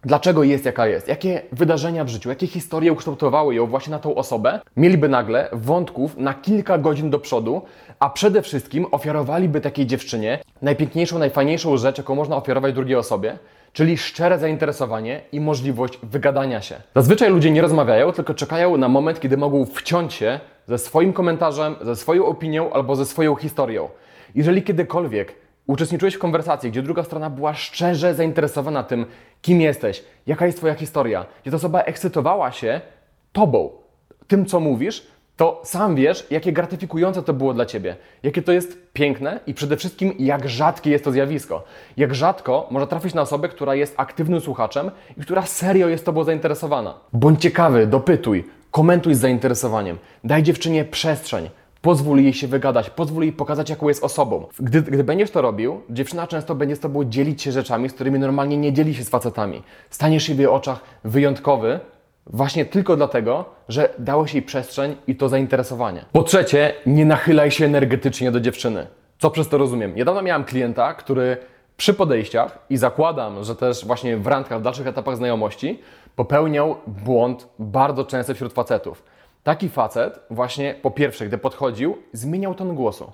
Dlaczego 0.05 0.43
jest 0.43 0.65
jaka 0.65 0.88
jest? 0.88 1.07
Jakie 1.07 1.41
wydarzenia 1.51 2.03
w 2.03 2.10
życiu, 2.10 2.29
jakie 2.29 2.48
historie 2.48 2.93
ukształtowały 2.93 3.55
ją 3.55 3.67
właśnie 3.67 3.91
na 3.91 4.00
tą 4.00 4.15
osobę? 4.15 4.60
Mieliby 4.77 5.10
nagle 5.10 5.50
wątków 5.51 6.17
na 6.17 6.33
kilka 6.33 6.77
godzin 6.77 7.10
do 7.10 7.19
przodu, 7.19 7.62
a 8.00 8.10
przede 8.10 8.41
wszystkim 8.41 8.86
ofiarowaliby 8.91 9.62
takiej 9.62 9.88
dziewczynie 9.88 10.39
najpiękniejszą, 10.62 11.19
najfajniejszą 11.19 11.77
rzecz, 11.77 11.98
jaką 11.98 12.15
można 12.15 12.36
ofiarować 12.36 12.74
drugiej 12.74 12.95
osobie, 12.95 13.38
czyli 13.74 13.98
szczere 13.98 14.39
zainteresowanie 14.39 15.22
i 15.31 15.39
możliwość 15.39 16.00
wygadania 16.03 16.62
się. 16.62 16.75
Zazwyczaj 16.95 17.29
ludzie 17.29 17.51
nie 17.51 17.62
rozmawiają, 17.62 18.12
tylko 18.12 18.33
czekają 18.33 18.77
na 18.77 18.88
moment, 18.88 19.19
kiedy 19.19 19.38
mogą 19.38 19.65
wciąć 19.65 20.13
się 20.13 20.39
ze 20.67 20.77
swoim 20.77 21.13
komentarzem, 21.13 21.75
ze 21.81 21.95
swoją 21.95 22.25
opinią 22.25 22.74
albo 22.74 22.95
ze 22.95 23.05
swoją 23.05 23.36
historią. 23.36 23.89
Jeżeli 24.36 24.63
kiedykolwiek 24.63 25.36
uczestniczyłeś 25.67 26.13
w 26.13 26.19
konwersacji, 26.19 26.72
gdzie 26.72 26.81
druga 26.81 27.03
strona 27.03 27.29
była 27.29 27.53
szczerze 27.53 28.13
zainteresowana 28.13 28.83
tym, 28.83 29.05
kim 29.43 29.62
jesteś, 29.62 30.03
jaka 30.27 30.45
jest 30.45 30.57
Twoja 30.57 30.73
historia, 30.73 31.25
gdzie 31.41 31.51
ta 31.51 31.57
osoba 31.57 31.81
ekscytowała 31.81 32.51
się 32.51 32.81
Tobą, 33.31 33.69
tym, 34.27 34.45
co 34.45 34.59
mówisz, 34.59 35.07
to 35.38 35.62
sam 35.63 35.95
wiesz, 35.95 36.27
jakie 36.29 36.53
gratyfikujące 36.53 37.23
to 37.23 37.33
było 37.33 37.53
dla 37.53 37.65
Ciebie, 37.65 37.95
jakie 38.23 38.41
to 38.41 38.51
jest 38.51 38.77
piękne 38.93 39.39
i 39.47 39.53
przede 39.53 39.77
wszystkim 39.77 40.13
jak 40.19 40.50
rzadkie 40.50 40.89
jest 40.89 41.03
to 41.03 41.12
zjawisko. 41.12 41.63
Jak 41.97 42.15
rzadko 42.15 42.67
można 42.71 42.88
trafić 42.88 43.13
na 43.13 43.21
osobę, 43.21 43.50
która 43.50 43.75
jest 43.75 43.93
aktywnym 43.97 44.41
słuchaczem 44.41 44.91
i 45.17 45.21
która 45.21 45.41
serio 45.41 45.88
jest 45.88 46.05
Tobą 46.05 46.23
zainteresowana. 46.23 46.93
Bądź 47.13 47.41
ciekawy, 47.41 47.88
dopytuj, 47.88 48.43
komentuj 48.71 49.15
z 49.15 49.19
zainteresowaniem, 49.19 49.97
daj 50.23 50.43
dziewczynie 50.43 50.85
przestrzeń, 50.85 51.50
pozwól 51.84 52.20
jej 52.20 52.34
się 52.34 52.48
wygadać, 52.48 52.90
pozwól 52.90 53.24
jej 53.24 53.34
pokazać, 53.34 53.70
jaką 53.70 53.88
jest 53.88 54.04
osobą. 54.04 54.46
Gdy, 54.60 54.82
gdy 54.82 55.04
będziesz 55.04 55.32
to 55.32 55.42
robił, 55.42 55.82
dziewczyna 55.90 56.28
często 56.28 56.56
będzie 56.56 56.75
z 56.75 56.80
Tobą 56.80 57.04
dzielić 57.04 57.42
się 57.42 57.52
rzeczami, 57.52 57.90
z 57.90 57.94
którymi 57.94 58.20
normalnie 58.20 58.58
nie 58.58 58.74
dzieli 58.74 58.96
się 58.96 59.04
z 59.04 59.10
facetami. 59.10 59.63
Staniesz 59.90 60.24
się 60.24 60.36
w 60.36 60.38
jej 60.38 60.48
oczach 60.48 60.80
wyjątkowy, 61.04 61.80
Właśnie 62.28 62.66
tylko 62.66 62.96
dlatego, 62.98 63.46
że 63.70 63.94
dałeś 64.00 64.34
jej 64.34 64.44
przestrzeń 64.44 64.96
i 65.08 65.16
to 65.16 65.30
zainteresowanie. 65.30 66.06
Po 66.12 66.24
trzecie, 66.24 66.74
nie 66.86 67.06
nachylaj 67.06 67.52
się 67.52 67.66
energetycznie 67.66 68.32
do 68.32 68.40
dziewczyny. 68.40 68.88
Co 69.20 69.32
przez 69.32 69.50
to 69.50 69.58
rozumiem? 69.58 69.96
Niedawno 69.96 70.22
miałem 70.22 70.44
klienta, 70.44 70.94
który 70.94 71.38
przy 71.78 71.94
podejściach 71.94 72.60
i 72.70 72.78
zakładam, 72.78 73.44
że 73.44 73.56
też 73.56 73.86
właśnie 73.86 74.18
w 74.18 74.28
randkach, 74.28 74.60
w 74.60 74.62
dalszych 74.62 74.88
etapach 74.88 75.18
znajomości, 75.18 75.80
popełniał 76.16 76.75
błąd 76.88 77.48
bardzo 77.60 78.06
częsty 78.06 78.34
wśród 78.34 78.54
facetów. 78.54 79.04
Taki 79.43 79.69
facet 79.69 80.19
właśnie 80.29 80.75
po 80.81 80.91
pierwsze, 80.91 81.25
gdy 81.25 81.38
podchodził, 81.38 81.97
zmieniał 82.13 82.55
ton 82.55 82.75
głosu. 82.75 83.12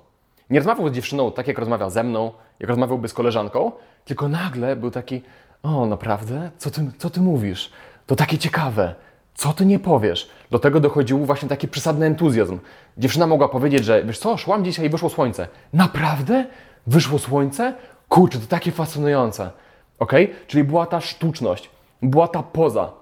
Nie 0.50 0.58
rozmawiał 0.58 0.88
z 0.88 0.92
dziewczyną 0.92 1.32
tak, 1.32 1.48
jak 1.48 1.58
rozmawia 1.58 1.90
ze 1.90 2.04
mną, 2.04 2.32
jak 2.60 2.68
rozmawiałby 2.68 3.08
z 3.08 3.14
koleżanką, 3.14 3.72
tylko 4.04 4.28
nagle 4.28 4.76
był 4.76 4.90
taki, 4.90 5.22
o 5.62 5.86
naprawdę? 5.86 6.50
Co 6.58 6.70
ty, 6.70 6.90
co 6.98 7.10
ty 7.10 7.20
mówisz? 7.20 7.70
To 8.06 8.16
takie 8.16 8.38
ciekawe. 8.38 8.94
Co 9.34 9.52
ty 9.52 9.66
nie 9.66 9.78
powiesz? 9.78 10.30
Do 10.50 10.58
tego 10.58 10.80
dochodził 10.80 11.26
właśnie 11.26 11.48
taki 11.48 11.68
przesadny 11.68 12.06
entuzjazm. 12.06 12.58
Dziewczyna 12.98 13.26
mogła 13.26 13.48
powiedzieć, 13.48 13.84
że 13.84 14.04
wiesz 14.04 14.18
co, 14.18 14.36
szłam 14.36 14.64
dzisiaj 14.64 14.86
i 14.86 14.88
wyszło 14.88 15.08
słońce. 15.10 15.48
Naprawdę? 15.72 16.46
Wyszło 16.86 17.18
słońce? 17.18 17.74
Kurczę, 18.08 18.38
to 18.38 18.46
takie 18.46 18.72
fascynujące. 18.72 19.50
Ok? 19.98 20.12
Czyli 20.46 20.64
była 20.64 20.86
ta 20.86 21.00
sztuczność, 21.00 21.70
była 22.02 22.28
ta 22.28 22.42
poza, 22.42 22.92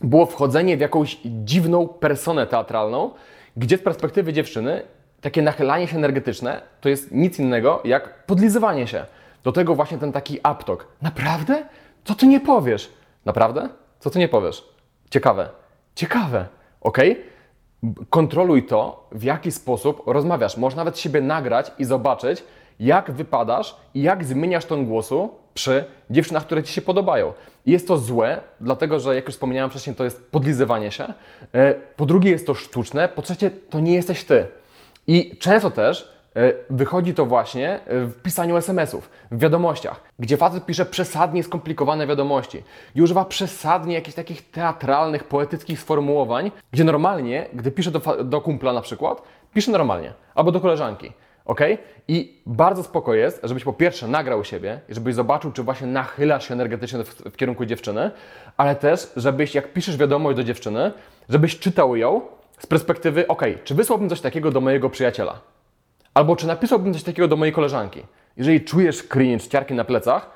było 0.00 0.26
wchodzenie 0.26 0.76
w 0.76 0.80
jakąś 0.80 1.18
dziwną 1.24 1.88
personę 1.88 2.46
teatralną, 2.46 3.10
gdzie 3.56 3.78
z 3.78 3.82
perspektywy 3.82 4.32
dziewczyny 4.32 4.82
takie 5.20 5.42
nachylanie 5.42 5.88
się 5.88 5.96
energetyczne 5.96 6.62
to 6.80 6.88
jest 6.88 7.12
nic 7.12 7.38
innego 7.38 7.80
jak 7.84 8.26
podlizywanie 8.26 8.86
się. 8.86 9.04
Do 9.44 9.52
tego 9.52 9.74
właśnie 9.74 9.98
ten 9.98 10.12
taki 10.12 10.38
aptok. 10.42 10.86
Naprawdę? 11.02 11.62
Co 12.04 12.14
ty 12.14 12.26
nie 12.26 12.40
powiesz? 12.40 12.92
Naprawdę? 13.24 13.68
Co 13.98 14.10
ty 14.10 14.18
nie 14.18 14.28
powiesz? 14.28 14.64
Ciekawe. 15.10 15.48
Ciekawe. 15.94 16.46
Ok? 16.80 16.98
Kontroluj 18.10 18.66
to, 18.66 19.08
w 19.12 19.22
jaki 19.22 19.52
sposób 19.52 20.02
rozmawiasz. 20.06 20.56
Możesz 20.56 20.76
nawet 20.76 20.98
siebie 20.98 21.20
nagrać 21.20 21.72
i 21.78 21.84
zobaczyć, 21.84 22.44
jak 22.80 23.10
wypadasz 23.10 23.76
i 23.94 24.02
jak 24.02 24.24
zmieniasz 24.24 24.64
ton 24.64 24.86
głosu 24.86 25.30
przy 25.54 25.84
dziewczynach, 26.10 26.46
które 26.46 26.62
Ci 26.62 26.72
się 26.72 26.82
podobają. 26.82 27.32
Jest 27.66 27.88
to 27.88 27.98
złe, 27.98 28.40
dlatego 28.60 29.00
że, 29.00 29.14
jak 29.14 29.24
już 29.26 29.34
wspomniałem 29.34 29.70
wcześniej, 29.70 29.96
to 29.96 30.04
jest 30.04 30.30
podlizywanie 30.30 30.90
się. 30.90 31.12
E, 31.54 31.74
po 31.74 32.06
drugie, 32.06 32.30
jest 32.30 32.46
to 32.46 32.54
sztuczne. 32.54 33.08
Po 33.08 33.22
trzecie, 33.22 33.50
to 33.50 33.80
nie 33.80 33.94
jesteś 33.94 34.24
Ty. 34.24 34.46
I 35.06 35.36
często 35.38 35.70
też 35.70 36.18
E, 36.38 36.52
wychodzi 36.70 37.14
to 37.14 37.26
właśnie 37.26 37.70
e, 37.70 38.04
w 38.04 38.22
pisaniu 38.22 38.56
SMS-ów, 38.56 39.10
w 39.30 39.38
wiadomościach, 39.38 40.00
gdzie 40.18 40.36
facet 40.36 40.66
pisze 40.66 40.86
przesadnie 40.86 41.42
skomplikowane 41.42 42.06
wiadomości 42.06 42.62
i 42.94 43.02
używa 43.02 43.24
przesadnie 43.24 43.94
jakichś 43.94 44.16
takich 44.16 44.50
teatralnych, 44.50 45.24
poetyckich 45.24 45.80
sformułowań, 45.80 46.50
gdzie 46.72 46.84
normalnie, 46.84 47.46
gdy 47.52 47.70
pisze 47.70 47.90
do, 47.90 48.24
do 48.24 48.40
kumpla 48.40 48.72
na 48.72 48.80
przykład, 48.80 49.22
pisze 49.54 49.70
normalnie, 49.70 50.12
albo 50.34 50.52
do 50.52 50.60
koleżanki. 50.60 51.12
Ok? 51.48 51.60
I 52.08 52.40
bardzo 52.46 52.82
spoko 52.82 53.14
jest, 53.14 53.40
żebyś 53.44 53.64
po 53.64 53.72
pierwsze 53.72 54.08
nagrał 54.08 54.44
siebie, 54.44 54.80
żebyś 54.88 55.14
zobaczył, 55.14 55.52
czy 55.52 55.62
właśnie 55.62 55.86
nachylasz 55.86 56.48
się 56.48 56.54
energetycznie 56.54 57.04
w, 57.04 57.08
w 57.08 57.36
kierunku 57.36 57.64
dziewczyny, 57.64 58.10
ale 58.56 58.76
też, 58.76 59.12
żebyś, 59.16 59.54
jak 59.54 59.72
piszesz 59.72 59.96
wiadomość 59.96 60.36
do 60.36 60.44
dziewczyny, 60.44 60.92
żebyś 61.28 61.58
czytał 61.58 61.96
ją 61.96 62.20
z 62.58 62.66
perspektywy, 62.66 63.26
ok, 63.26 63.42
czy 63.64 63.74
wysłałbym 63.74 64.08
coś 64.08 64.20
takiego 64.20 64.50
do 64.50 64.60
mojego 64.60 64.90
przyjaciela? 64.90 65.40
Albo 66.14 66.36
czy 66.36 66.46
napisałbym 66.46 66.92
coś 66.94 67.02
takiego 67.02 67.28
do 67.28 67.36
mojej 67.36 67.54
koleżanki? 67.54 68.02
Jeżeli 68.36 68.60
czujesz 68.60 69.02
cringe, 69.02 69.48
ciarki 69.48 69.74
na 69.74 69.84
plecach, 69.84 70.30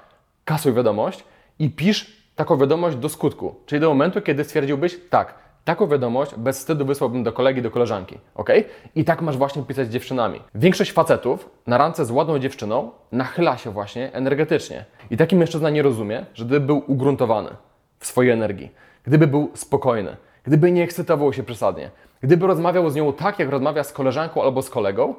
kasuj 0.45 0.73
wiadomość 0.73 1.25
i 1.59 1.71
pisz 1.71 2.23
taką 2.37 2.57
wiadomość 2.57 2.97
do 2.97 3.09
skutku, 3.09 3.55
czyli 3.67 3.81
do 3.81 3.89
momentu, 3.89 4.23
kiedy 4.23 4.45
stwierdziłbyś, 4.45 4.99
tak, 5.11 5.35
taką 5.65 5.89
wiadomość 5.89 6.35
bez 6.35 6.59
wstydu 6.59 6.85
wysłałbym 6.85 7.23
do 7.23 7.33
kolegi, 7.33 7.63
do 7.63 7.71
koleżanki, 7.71 8.19
ok? 8.35 8.51
I 8.95 9.05
tak 9.05 9.23
masz 9.23 9.37
właśnie 9.37 9.63
pisać 9.63 9.89
z 9.89 9.91
dziewczynami. 9.91 10.41
Większość 10.55 10.93
facetów 10.93 11.51
na 11.67 11.79
randce 11.79 12.05
z 12.05 12.11
ładną 12.11 12.39
dziewczyną 12.39 12.91
nachyla 13.13 13.59
się 13.59 13.71
właśnie 13.71 14.13
energetycznie. 14.13 14.85
I 15.11 15.17
taki 15.17 15.37
mężczyzna 15.37 15.71
nie 15.71 15.83
rozumie, 15.83 16.27
że 16.35 16.45
gdyby 16.45 16.67
był 16.67 16.83
ugruntowany 16.87 17.51
w 17.99 18.07
swojej 18.07 18.33
energii, 18.33 18.71
gdyby 19.05 19.27
był 19.27 19.51
spokojny, 19.55 20.17
gdyby 20.45 20.73
nie 20.73 20.83
ekscytował 20.83 21.33
się 21.33 21.43
przesadnie, 21.43 21.91
gdyby 22.21 22.47
rozmawiał 22.47 22.91
z 22.91 22.95
nią 22.95 23.13
tak, 23.13 23.39
jak 23.39 23.49
rozmawia 23.49 23.85
z 23.85 23.93
koleżanką 23.93 24.43
albo 24.43 24.63
z 24.63 24.71
kolegą, 24.71 25.15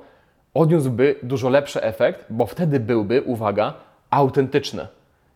odniósłby 0.54 1.16
dużo 1.24 1.50
lepszy 1.50 1.84
efekt, 1.84 2.26
bo 2.30 2.46
wtedy 2.46 2.80
byłby, 2.80 3.22
uwaga, 3.22 3.74
autentyczny. 4.10 4.88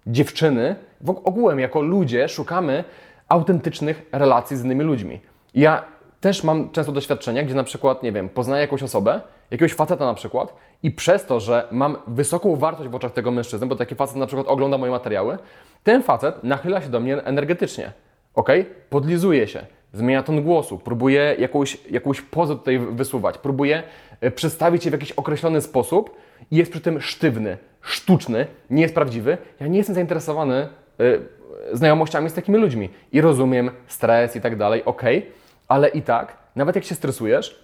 Dziewczyny, 0.07 0.75
w 1.01 1.09
ogółem 1.09 1.59
jako 1.59 1.81
ludzie 1.81 2.29
szukamy 2.29 2.83
autentycznych 3.27 4.09
relacji 4.11 4.57
z 4.57 4.63
innymi 4.63 4.83
ludźmi. 4.83 5.19
Ja 5.53 5.83
też 6.21 6.43
mam 6.43 6.69
często 6.71 6.91
doświadczenia, 6.91 7.43
gdzie 7.43 7.55
na 7.55 7.63
przykład, 7.63 8.03
nie 8.03 8.11
wiem, 8.11 8.29
poznaję 8.29 8.61
jakąś 8.61 8.83
osobę, 8.83 9.21
jakiegoś 9.51 9.73
faceta 9.73 10.05
na 10.05 10.13
przykład 10.13 10.53
i 10.83 10.91
przez 10.91 11.25
to, 11.25 11.39
że 11.39 11.67
mam 11.71 11.97
wysoką 12.07 12.55
wartość 12.55 12.89
w 12.89 12.95
oczach 12.95 13.11
tego 13.11 13.31
mężczyzny, 13.31 13.67
bo 13.67 13.75
taki 13.75 13.95
facet 13.95 14.15
na 14.15 14.27
przykład 14.27 14.47
ogląda 14.47 14.77
moje 14.77 14.91
materiały, 14.91 15.37
ten 15.83 16.03
facet 16.03 16.43
nachyla 16.43 16.81
się 16.81 16.89
do 16.89 16.99
mnie 16.99 17.23
energetycznie, 17.23 17.91
ok? 18.35 18.49
Podlizuje 18.89 19.47
się, 19.47 19.65
zmienia 19.93 20.23
ton 20.23 20.43
głosu, 20.43 20.79
próbuje 20.79 21.35
jakąś, 21.39 21.77
jakąś 21.91 22.21
pozę 22.21 22.55
tutaj 22.55 22.79
wysuwać, 22.79 23.37
próbuje 23.37 23.83
e, 24.21 24.31
przedstawić 24.31 24.83
się 24.83 24.89
w 24.89 24.93
jakiś 24.93 25.11
określony 25.11 25.61
sposób 25.61 26.15
i 26.51 26.55
jest 26.55 26.71
przy 26.71 26.81
tym 26.81 27.01
sztywny, 27.01 27.57
sztuczny, 27.81 28.47
nie 28.69 28.81
jest 28.81 28.95
prawdziwy. 28.95 29.37
Ja 29.59 29.67
nie 29.67 29.77
jestem 29.77 29.95
zainteresowany 29.95 30.67
y, 31.01 31.36
znajomościami 31.73 32.29
z 32.29 32.33
takimi 32.33 32.57
ludźmi 32.57 32.89
i 33.11 33.21
rozumiem 33.21 33.71
stres 33.87 34.35
i 34.35 34.41
tak 34.41 34.55
dalej, 34.55 34.85
ok, 34.85 35.01
ale 35.67 35.87
i 35.87 36.01
tak, 36.01 36.37
nawet 36.55 36.75
jak 36.75 36.85
się 36.85 36.95
stresujesz, 36.95 37.63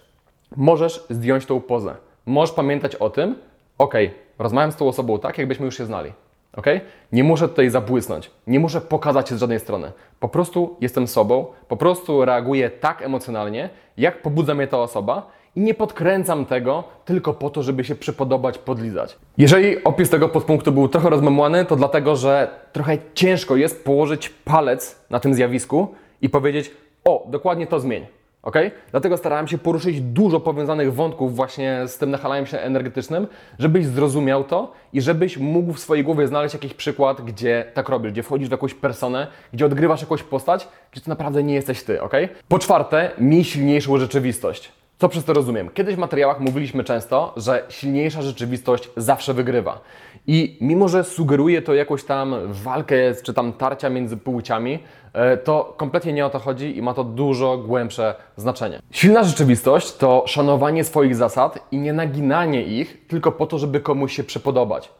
możesz 0.56 1.06
zdjąć 1.10 1.46
tą 1.46 1.60
pozę. 1.60 1.94
Możesz 2.26 2.54
pamiętać 2.54 2.96
o 2.96 3.10
tym, 3.10 3.34
ok, 3.78 3.94
rozmawiam 4.38 4.72
z 4.72 4.76
tą 4.76 4.88
osobą 4.88 5.18
tak, 5.18 5.38
jakbyśmy 5.38 5.64
już 5.66 5.76
się 5.76 5.86
znali. 5.86 6.12
Ok? 6.56 6.66
Nie 7.12 7.24
muszę 7.24 7.48
tutaj 7.48 7.70
zabłysnąć, 7.70 8.30
nie 8.46 8.60
muszę 8.60 8.80
pokazać 8.80 9.28
się 9.28 9.36
z 9.36 9.38
żadnej 9.38 9.60
strony. 9.60 9.92
Po 10.20 10.28
prostu 10.28 10.76
jestem 10.80 11.08
sobą, 11.08 11.46
po 11.68 11.76
prostu 11.76 12.24
reaguję 12.24 12.70
tak 12.70 13.02
emocjonalnie, 13.02 13.70
jak 13.96 14.22
pobudza 14.22 14.54
mnie 14.54 14.66
ta 14.66 14.78
osoba 14.78 15.30
i 15.56 15.60
nie 15.60 15.74
podkręcam 15.74 16.46
tego 16.46 16.84
tylko 17.04 17.34
po 17.34 17.50
to, 17.50 17.62
żeby 17.62 17.84
się 17.84 17.94
przypodobać, 17.94 18.58
podlizać. 18.58 19.16
Jeżeli 19.38 19.84
opis 19.84 20.10
tego 20.10 20.28
podpunktu 20.28 20.72
był 20.72 20.88
trochę 20.88 21.10
rozmemłany, 21.10 21.64
to 21.64 21.76
dlatego, 21.76 22.16
że 22.16 22.50
trochę 22.72 22.98
ciężko 23.14 23.56
jest 23.56 23.84
położyć 23.84 24.28
palec 24.28 25.04
na 25.10 25.20
tym 25.20 25.34
zjawisku 25.34 25.88
i 26.22 26.28
powiedzieć: 26.28 26.70
O, 27.04 27.26
dokładnie 27.28 27.66
to 27.66 27.80
zmień. 27.80 28.06
Ok? 28.42 28.56
Dlatego 28.90 29.16
starałem 29.16 29.48
się 29.48 29.58
poruszyć 29.58 30.00
dużo 30.00 30.40
powiązanych 30.40 30.94
wątków 30.94 31.36
właśnie 31.36 31.82
z 31.86 31.98
tym 31.98 32.10
nachalaniem 32.10 32.46
się 32.46 32.58
energetycznym, 32.58 33.26
żebyś 33.58 33.86
zrozumiał 33.86 34.44
to 34.44 34.72
i 34.92 35.00
żebyś 35.00 35.38
mógł 35.38 35.72
w 35.72 35.80
swojej 35.80 36.04
głowie 36.04 36.26
znaleźć 36.26 36.54
jakiś 36.54 36.74
przykład, 36.74 37.20
gdzie 37.20 37.64
tak 37.74 37.88
robisz, 37.88 38.12
gdzie 38.12 38.22
wchodzisz 38.22 38.48
w 38.48 38.52
jakąś 38.52 38.74
personę, 38.74 39.26
gdzie 39.52 39.66
odgrywasz 39.66 40.00
jakąś 40.00 40.22
postać, 40.22 40.68
gdzie 40.92 41.00
to 41.00 41.10
naprawdę 41.10 41.42
nie 41.42 41.54
jesteś 41.54 41.82
ty, 41.82 42.02
ok? 42.02 42.12
Po 42.48 42.58
czwarte, 42.58 43.10
miej 43.18 43.44
silniejszą 43.44 43.98
rzeczywistość. 43.98 44.72
Co 45.04 45.08
przez 45.08 45.24
to 45.24 45.32
rozumiem? 45.32 45.70
Kiedyś 45.74 45.94
w 45.94 45.98
materiałach 45.98 46.40
mówiliśmy 46.40 46.84
często, 46.84 47.32
że 47.36 47.64
silniejsza 47.68 48.22
rzeczywistość 48.22 48.90
zawsze 48.96 49.34
wygrywa. 49.34 49.80
I 50.26 50.58
mimo, 50.60 50.88
że 50.88 51.04
sugeruje 51.04 51.62
to 51.62 51.74
jakąś 51.74 52.04
tam 52.04 52.34
walkę 52.46 52.96
czy 53.22 53.34
tam 53.34 53.52
tarcia 53.52 53.90
między 53.90 54.16
płciami, 54.16 54.78
e, 55.12 55.36
to 55.36 55.74
kompletnie 55.76 56.12
nie 56.12 56.26
o 56.26 56.30
to 56.30 56.38
chodzi 56.38 56.78
i 56.78 56.82
ma 56.82 56.94
to 56.94 57.04
dużo 57.04 57.58
głębsze 57.58 58.14
znaczenie. 58.36 58.82
Silna 58.90 59.24
rzeczywistość 59.24 59.96
to 59.96 60.24
szanowanie 60.26 60.84
swoich 60.84 61.16
zasad 61.16 61.58
i 61.72 61.78
nie 61.78 61.92
naginanie 61.92 62.62
ich 62.62 63.06
tylko 63.06 63.32
po 63.32 63.46
to, 63.46 63.58
żeby 63.58 63.80
komuś 63.80 64.16
się 64.16 64.24
przepodobać. 64.24 64.90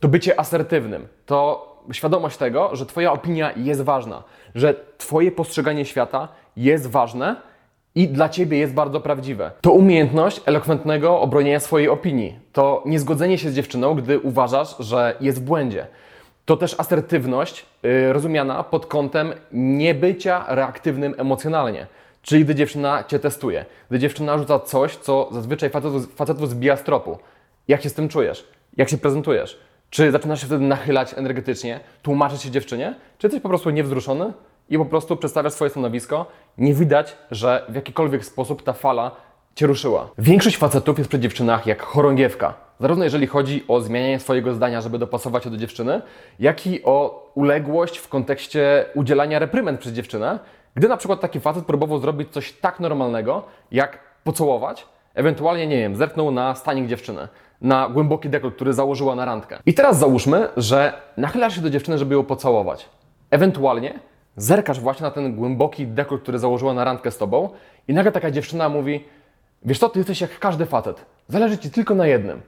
To 0.00 0.08
bycie 0.08 0.40
asertywnym, 0.40 1.08
to 1.26 1.68
świadomość 1.92 2.36
tego, 2.36 2.76
że 2.76 2.86
Twoja 2.86 3.12
opinia 3.12 3.52
jest 3.56 3.82
ważna, 3.82 4.22
że 4.54 4.74
Twoje 4.98 5.32
postrzeganie 5.32 5.84
świata 5.84 6.28
jest 6.56 6.86
ważne 6.86 7.51
i 7.94 8.08
dla 8.08 8.28
ciebie 8.28 8.58
jest 8.58 8.74
bardzo 8.74 9.00
prawdziwe. 9.00 9.50
To 9.60 9.72
umiejętność 9.72 10.40
elokwentnego 10.46 11.20
obronienia 11.20 11.60
swojej 11.60 11.88
opinii. 11.88 12.38
To 12.52 12.82
niezgodzenie 12.86 13.38
się 13.38 13.50
z 13.50 13.54
dziewczyną, 13.54 13.94
gdy 13.94 14.18
uważasz, 14.18 14.76
że 14.78 15.16
jest 15.20 15.40
w 15.40 15.44
błędzie. 15.44 15.86
To 16.44 16.56
też 16.56 16.80
asertywność 16.80 17.66
yy, 17.82 18.12
rozumiana 18.12 18.64
pod 18.64 18.86
kątem 18.86 19.32
niebycia 19.52 20.44
reaktywnym 20.48 21.14
emocjonalnie. 21.18 21.86
Czyli 22.22 22.44
gdy 22.44 22.54
dziewczyna 22.54 23.04
cię 23.04 23.18
testuje, 23.18 23.64
gdy 23.90 23.98
dziewczyna 23.98 24.38
rzuca 24.38 24.58
coś, 24.58 24.96
co 24.96 25.28
zazwyczaj 25.32 25.70
facetów, 25.70 26.14
facetów 26.14 26.50
zbija 26.50 26.76
z 26.76 26.82
tropu. 26.82 27.18
Jak 27.68 27.82
się 27.82 27.88
z 27.88 27.94
tym 27.94 28.08
czujesz? 28.08 28.48
Jak 28.76 28.88
się 28.88 28.98
prezentujesz? 28.98 29.58
Czy 29.90 30.12
zaczynasz 30.12 30.40
się 30.40 30.46
wtedy 30.46 30.64
nachylać 30.64 31.14
energetycznie, 31.16 31.80
tłumaczyć 32.02 32.42
się 32.42 32.50
dziewczynie? 32.50 32.94
Czy 33.18 33.26
jesteś 33.26 33.42
po 33.42 33.48
prostu 33.48 33.70
niewzruszony 33.70 34.32
i 34.72 34.78
po 34.78 34.84
prostu 34.84 35.16
przedstawiasz 35.16 35.52
swoje 35.52 35.70
stanowisko? 35.70 36.26
Nie 36.58 36.74
widać, 36.74 37.16
że 37.30 37.66
w 37.68 37.74
jakikolwiek 37.74 38.24
sposób 38.24 38.62
ta 38.62 38.72
fala 38.72 39.10
cię 39.54 39.66
ruszyła. 39.66 40.10
Większość 40.18 40.56
facetów 40.56 40.98
jest 40.98 41.10
przy 41.10 41.18
dziewczynach 41.18 41.66
jak 41.66 41.82
chorągiewka. 41.82 42.54
Zarówno 42.80 43.04
jeżeli 43.04 43.26
chodzi 43.26 43.64
o 43.68 43.80
zmienianie 43.80 44.20
swojego 44.20 44.54
zdania, 44.54 44.80
żeby 44.80 44.98
dopasować 44.98 45.44
się 45.44 45.50
do 45.50 45.56
dziewczyny, 45.56 46.02
jak 46.38 46.66
i 46.66 46.84
o 46.84 47.24
uległość 47.34 47.98
w 47.98 48.08
kontekście 48.08 48.84
udzielania 48.94 49.38
repryment 49.38 49.80
przez 49.80 49.92
dziewczynę, 49.92 50.38
gdy 50.74 50.88
na 50.88 50.96
przykład 50.96 51.20
taki 51.20 51.40
facet 51.40 51.64
próbował 51.64 51.98
zrobić 51.98 52.30
coś 52.30 52.52
tak 52.52 52.80
normalnego, 52.80 53.42
jak 53.72 53.98
pocałować, 54.24 54.86
ewentualnie, 55.14 55.66
nie 55.66 55.76
wiem, 55.76 55.96
zerknął 55.96 56.30
na 56.30 56.54
stanik 56.54 56.86
dziewczyny, 56.86 57.28
na 57.60 57.88
głęboki 57.88 58.28
dekolt, 58.28 58.54
który 58.54 58.72
założyła 58.72 59.14
na 59.14 59.24
randkę. 59.24 59.58
I 59.66 59.74
teraz 59.74 59.98
załóżmy, 59.98 60.48
że 60.56 60.92
nachylasz 61.16 61.54
się 61.54 61.60
do 61.60 61.70
dziewczyny, 61.70 61.98
żeby 61.98 62.14
ją 62.14 62.24
pocałować. 62.24 62.88
Ewentualnie 63.30 64.11
zerkasz 64.36 64.80
właśnie 64.80 65.04
na 65.04 65.10
ten 65.10 65.36
głęboki 65.36 65.86
dekolt, 65.86 66.22
który 66.22 66.38
założyła 66.38 66.74
na 66.74 66.84
randkę 66.84 67.10
z 67.10 67.18
tobą 67.18 67.48
i 67.88 67.94
nagle 67.94 68.12
taka 68.12 68.30
dziewczyna 68.30 68.68
mówi, 68.68 69.04
wiesz 69.64 69.78
co, 69.78 69.88
ty 69.88 69.98
jesteś 69.98 70.20
jak 70.20 70.38
każdy 70.38 70.66
facet, 70.66 71.06
zależy 71.28 71.58
ci 71.58 71.70
tylko 71.70 71.94
na 71.94 72.06
jednym. 72.06 72.40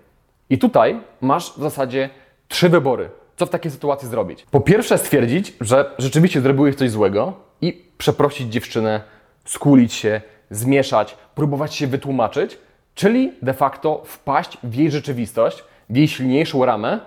I 0.51 0.59
tutaj 0.59 1.01
masz 1.21 1.53
w 1.53 1.63
zasadzie 1.63 2.11
trzy 2.49 2.69
wybory. 2.69 3.11
Co 3.37 3.47
w 3.47 3.51
takiej 3.51 3.71
sytuacji 3.71 4.09
zrobić? 4.09 4.47
Po 4.51 4.61
pierwsze 4.61 4.99
stwierdzić, 4.99 5.53
że 5.61 5.95
rzeczywiście 5.99 6.41
zrobiłeś 6.41 6.75
coś 6.75 6.91
złego 6.91 7.33
i 7.61 7.85
przeprosić 7.99 8.49
dziewczynę, 8.49 9.01
skulić 9.45 9.93
się, 9.93 10.21
zmieszać, 10.51 11.17
próbować 11.35 11.75
się 11.75 11.87
wytłumaczyć, 11.87 12.59
czyli 12.95 13.33
de 13.43 13.55
facto 13.55 14.03
wpaść 14.05 14.59
w 14.63 14.75
jej 14.75 14.91
rzeczywistość, 14.91 15.65
w 15.91 15.97
jej 15.97 16.09
silniejszą 16.09 16.65
ramę 16.65 17.01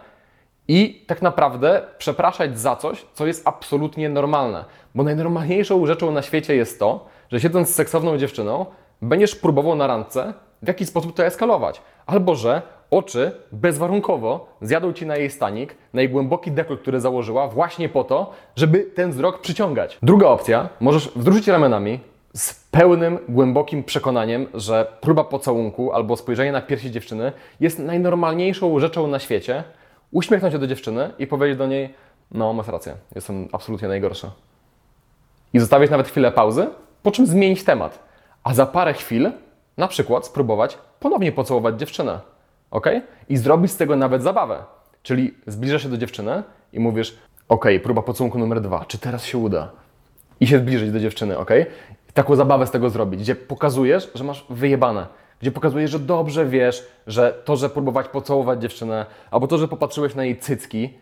i 0.68 1.04
tak 1.08 1.22
naprawdę 1.22 1.82
przepraszać 1.98 2.60
za 2.60 2.76
coś, 2.76 3.06
co 3.14 3.28
jest 3.28 3.48
absolutnie 3.48 4.10
normalne. 4.10 4.66
Bo 4.96 5.04
najnormalniejszą 5.04 5.86
rzeczą 5.86 6.12
na 6.12 6.22
świecie 6.22 6.56
jest 6.56 6.80
to, 6.80 7.06
że 7.32 7.40
siedząc 7.40 7.70
z 7.70 7.76
seksowną 7.76 8.18
dziewczyną, 8.18 8.66
będziesz 9.02 9.36
próbował 9.36 9.76
na 9.76 9.88
randce 9.88 10.34
w 10.62 10.68
jaki 10.68 10.86
sposób 10.86 11.16
to 11.16 11.26
eskalować. 11.26 11.82
Albo 12.06 12.36
że 12.36 12.62
oczy 12.92 13.32
bezwarunkowo 13.52 14.50
zjadą 14.62 14.94
ci 14.94 15.06
na 15.06 15.18
jej 15.18 15.30
stanik, 15.30 15.76
na 15.94 16.02
jej 16.02 16.10
głęboki 16.10 16.52
dekolt, 16.52 16.82
który 16.82 17.00
założyła, 17.00 17.48
właśnie 17.48 17.90
po 17.90 18.04
to, 18.04 18.32
żeby 18.56 18.80
ten 18.80 19.12
wzrok 19.12 19.42
przyciągać. 19.42 19.98
Druga 20.02 20.28
opcja, 20.28 20.70
możesz 20.80 21.12
wzruszyć 21.16 21.48
ramionami 21.48 22.00
z 22.34 22.54
pełnym, 22.72 23.20
głębokim 23.30 23.84
przekonaniem, 23.84 24.48
że 24.54 24.88
próba 25.02 25.24
pocałunku 25.24 25.94
albo 25.94 26.18
spojrzenie 26.18 26.52
na 26.52 26.62
piersi 26.62 26.92
dziewczyny 26.92 27.32
jest 27.60 27.80
najnormalniejszą 27.80 28.80
rzeczą 28.80 29.08
na 29.08 29.20
świecie, 29.20 29.64
uśmiechnąć 30.12 30.54
się 30.54 30.60
do 30.60 30.68
dziewczyny 30.68 31.12
i 31.20 31.28
powiedzieć 31.28 31.58
do 31.58 31.68
niej, 31.68 31.94
no 32.32 32.54
masz 32.54 32.68
rację, 32.68 32.96
jestem 33.16 33.48
absolutnie 33.52 33.88
najgorsza. 33.88 34.32
I 35.54 35.60
zostawić 35.60 35.92
nawet 35.92 36.08
chwilę 36.08 36.32
pauzy, 36.32 36.68
po 37.04 37.12
czym 37.12 37.26
zmienić 37.26 37.64
temat. 37.64 38.00
A 38.44 38.54
za 38.54 38.66
parę 38.66 38.94
chwil 38.94 39.32
na 39.78 39.88
przykład 39.88 40.26
spróbować 40.26 40.78
ponownie 41.00 41.32
pocałować 41.32 41.80
dziewczynę. 41.80 42.20
ok? 42.72 42.88
I 43.30 43.38
zrobić 43.38 43.72
z 43.72 43.78
tego 43.78 43.96
nawet 43.96 44.24
zabawę. 44.24 44.64
Czyli 45.04 45.34
zbliżasz 45.48 45.84
się 45.84 45.90
do 45.90 45.98
dziewczyny 45.98 46.44
i 46.74 46.80
mówisz, 46.80 47.18
ok, 47.50 47.66
próba 47.84 48.02
pocałunku 48.02 48.40
numer 48.40 48.62
dwa, 48.62 48.86
czy 48.86 48.98
teraz 48.98 49.26
się 49.26 49.38
uda? 49.38 49.72
I 50.40 50.48
się 50.48 50.60
zbliżyć 50.60 50.92
do 50.92 51.00
dziewczyny, 51.00 51.38
ok? 51.38 51.52
Taką 52.14 52.36
zabawę 52.36 52.68
z 52.68 52.72
tego 52.72 52.90
zrobić, 52.90 53.20
gdzie 53.20 53.36
pokazujesz, 53.36 54.12
że 54.16 54.24
masz 54.24 54.46
wyjebane. 54.50 55.08
Gdzie 55.42 55.52
pokazujesz, 55.52 55.92
że 55.92 56.00
dobrze 56.00 56.46
wiesz, 56.46 56.88
że 57.08 57.42
to, 57.46 57.56
że 57.56 57.70
próbować 57.70 58.08
pocałować 58.08 58.62
dziewczynę, 58.62 59.06
albo 59.32 59.48
to, 59.48 59.58
że 59.58 59.68
popatrzyłeś 59.68 60.16
na 60.16 60.26
jej 60.26 60.38
cycki, 60.38 60.94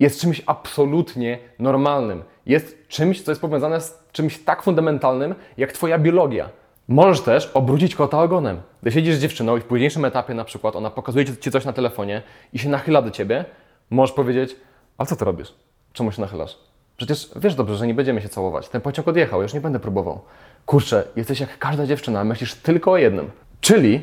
jest 0.00 0.20
czymś 0.20 0.42
absolutnie 0.46 1.38
normalnym. 1.58 2.22
Jest 2.46 2.88
czymś, 2.88 3.22
co 3.22 3.30
jest 3.30 3.40
powiązane 3.40 3.80
z 3.80 4.02
czymś 4.12 4.38
tak 4.38 4.62
fundamentalnym, 4.62 5.34
jak 5.56 5.72
Twoja 5.72 5.98
biologia. 5.98 6.48
Możesz 6.88 7.20
też 7.20 7.50
obrócić 7.54 7.94
kota 7.94 8.22
ogonem. 8.22 8.60
Gdy 8.82 8.92
siedzisz 8.92 9.14
z 9.14 9.20
dziewczyną 9.20 9.56
i 9.56 9.60
w 9.60 9.64
późniejszym 9.64 10.04
etapie 10.04 10.34
na 10.34 10.44
przykład 10.44 10.76
ona 10.76 10.90
pokazuje 10.90 11.24
Ci 11.36 11.50
coś 11.50 11.64
na 11.64 11.72
telefonie 11.72 12.22
i 12.52 12.58
się 12.58 12.68
nachyla 12.68 13.02
do 13.02 13.10
Ciebie, 13.10 13.44
możesz 13.90 14.14
powiedzieć, 14.14 14.56
a 14.98 15.06
co 15.06 15.16
Ty 15.16 15.24
robisz? 15.24 15.54
Czemu 15.92 16.12
się 16.12 16.20
nachylasz? 16.20 16.58
Przecież 16.96 17.30
wiesz 17.36 17.54
dobrze, 17.54 17.76
że 17.76 17.86
nie 17.86 17.94
będziemy 17.94 18.22
się 18.22 18.28
całować. 18.28 18.68
Ten 18.68 18.80
pociąg 18.80 19.08
odjechał, 19.08 19.42
już 19.42 19.54
nie 19.54 19.60
będę 19.60 19.80
próbował. 19.80 20.20
Kurczę, 20.66 21.04
jesteś 21.16 21.40
jak 21.40 21.58
każda 21.58 21.86
dziewczyna, 21.86 22.24
myślisz 22.24 22.54
tylko 22.54 22.90
o 22.92 22.96
jednym. 22.96 23.30
Czyli 23.60 24.02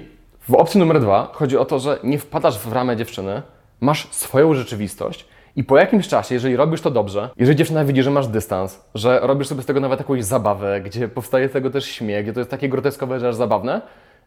w 0.50 0.54
opcji 0.54 0.80
numer 0.80 1.00
dwa 1.00 1.30
chodzi 1.34 1.58
o 1.58 1.66
to, 1.66 1.80
że 1.80 2.00
nie 2.04 2.20
wpadasz 2.20 2.60
w 2.60 2.74
ramę 2.74 2.98
dziewczyny, 2.98 3.42
masz 3.82 4.08
swoją 4.12 4.54
rzeczywistość 4.54 5.26
i 5.56 5.64
po 5.64 5.78
jakimś 5.78 6.08
czasie, 6.08 6.36
jeżeli 6.36 6.56
robisz 6.56 6.82
to 6.82 6.92
dobrze, 6.92 7.30
jeżeli 7.38 7.58
dziewczyna 7.58 7.86
widzi, 7.86 8.04
że 8.04 8.12
masz 8.12 8.28
dystans, 8.28 8.82
że 8.96 9.20
robisz 9.24 9.48
sobie 9.48 9.62
z 9.62 9.66
tego 9.66 9.80
nawet 9.80 10.00
jakąś 10.00 10.24
zabawę, 10.24 10.82
gdzie 10.82 11.08
powstaje 11.08 11.50
z 11.50 11.52
tego 11.52 11.70
też 11.70 11.86
śmiech, 11.86 12.24
gdzie 12.24 12.34
to 12.34 12.40
jest 12.40 12.52
takie 12.52 12.70
groteskowe, 12.70 13.20
że 13.20 13.30
aż 13.30 13.36
zabawne, 13.36 13.82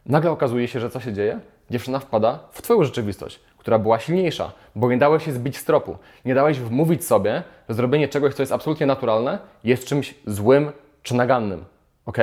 nagle 0.05 0.31
okazuje 0.31 0.67
się, 0.67 0.79
że 0.79 0.89
co 0.89 0.99
się 0.99 1.13
dzieje? 1.13 1.39
Dziewczyna 1.69 1.99
wpada 1.99 2.39
w 2.51 2.61
Twoją 2.61 2.83
rzeczywistość, 2.83 3.39
która 3.57 3.79
była 3.79 3.99
silniejsza, 3.99 4.51
bo 4.75 4.91
nie 4.91 4.97
dałeś 4.97 5.25
się 5.25 5.31
zbić 5.31 5.57
z 5.57 5.65
tropu. 5.65 5.97
Nie 6.25 6.35
dałeś 6.35 6.59
wmówić 6.59 7.05
sobie, 7.05 7.43
że 7.69 7.75
zrobienie 7.75 8.07
czegoś, 8.07 8.33
co 8.33 8.41
jest 8.41 8.51
absolutnie 8.51 8.85
naturalne, 8.85 9.39
jest 9.63 9.87
czymś 9.87 10.15
złym 10.25 10.71
czy 11.03 11.15
nagannym. 11.15 11.65
Ok? 12.05 12.17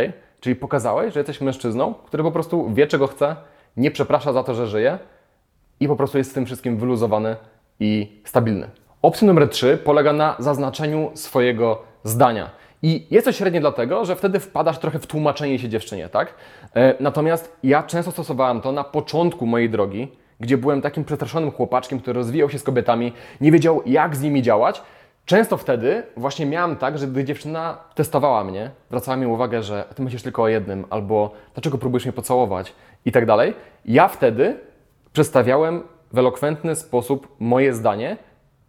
Czyli 0.47 0.57
pokazałeś, 0.57 1.15
że 1.15 1.21
jesteś 1.21 1.41
mężczyzną, 1.41 1.95
który 1.95 2.23
po 2.23 2.33
prostu 2.33 2.75
wie, 2.75 2.87
czego 2.87 3.07
chce, 3.07 3.37
nie 3.77 3.91
przeprasza 3.91 4.33
za 4.33 4.43
to, 4.43 4.55
że 4.55 4.67
żyje 4.67 4.99
i 5.81 5.89
po 5.89 5.97
prostu 5.97 6.19
jest 6.19 6.31
z 6.31 6.35
tym 6.35 6.47
wszystkim 6.47 6.77
wyluzowany 6.77 7.37
i 7.81 8.21
stabilny. 8.25 8.71
Opcja 9.03 9.27
numer 9.27 9.49
3 9.49 9.79
polega 9.85 10.13
na 10.13 10.37
zaznaczeniu 10.39 11.11
swojego 11.15 11.83
zdania. 12.05 12.51
I 12.83 13.07
jest 13.11 13.25
to 13.25 13.33
średnie 13.33 13.61
dlatego, 13.61 14.05
że 14.05 14.17
wtedy 14.17 14.41
wpadasz 14.41 14.79
trochę 14.79 14.99
w 14.99 15.07
tłumaczenie 15.07 15.59
się 15.59 15.69
dziewczynie, 15.69 16.09
tak? 16.09 16.35
E, 16.77 16.95
natomiast 17.01 17.57
ja 17.63 17.83
często 17.83 18.13
stosowałem 18.13 18.61
to 18.61 18.73
na 18.73 18.85
początku 18.85 19.47
mojej 19.47 19.71
drogi, 19.71 20.09
gdzie 20.41 20.59
byłem 20.59 20.83
takim 20.83 21.05
przestraszonym 21.05 21.51
chłopaczkiem, 21.51 22.01
który 22.01 22.19
rozwijał 22.19 22.51
się 22.51 22.59
z 22.59 22.63
kobietami, 22.63 23.13
nie 23.41 23.53
wiedział 23.53 23.83
jak 23.87 24.17
z 24.17 24.23
nimi 24.23 24.43
działać. 24.43 24.83
Często 25.27 25.57
wtedy 25.57 26.03
właśnie 26.17 26.47
miałem 26.47 26.77
tak, 26.77 26.99
że 26.99 27.07
gdy 27.07 27.25
dziewczyna 27.25 27.79
testowała 27.95 28.45
mnie, 28.45 28.71
zwracała 28.89 29.17
mi 29.17 29.27
uwagę, 29.27 29.63
że 29.63 29.85
ty 29.95 30.03
myślisz 30.03 30.23
tylko 30.23 30.43
o 30.43 30.49
jednym, 30.49 30.85
albo 30.91 31.31
dlaczego 31.55 31.79
próbujesz 31.79 32.05
mnie 32.05 32.13
pocałować 32.13 32.73
i 33.05 33.13
tak 33.13 33.27
dalej. 33.27 33.55
Ja 33.85 34.09
wtedy 34.09 34.61
przedstawiałem 35.13 35.83
w 36.13 36.19
elokwentny 36.19 36.77
sposób 36.77 37.37
moje 37.41 37.75
zdanie, 37.75 38.17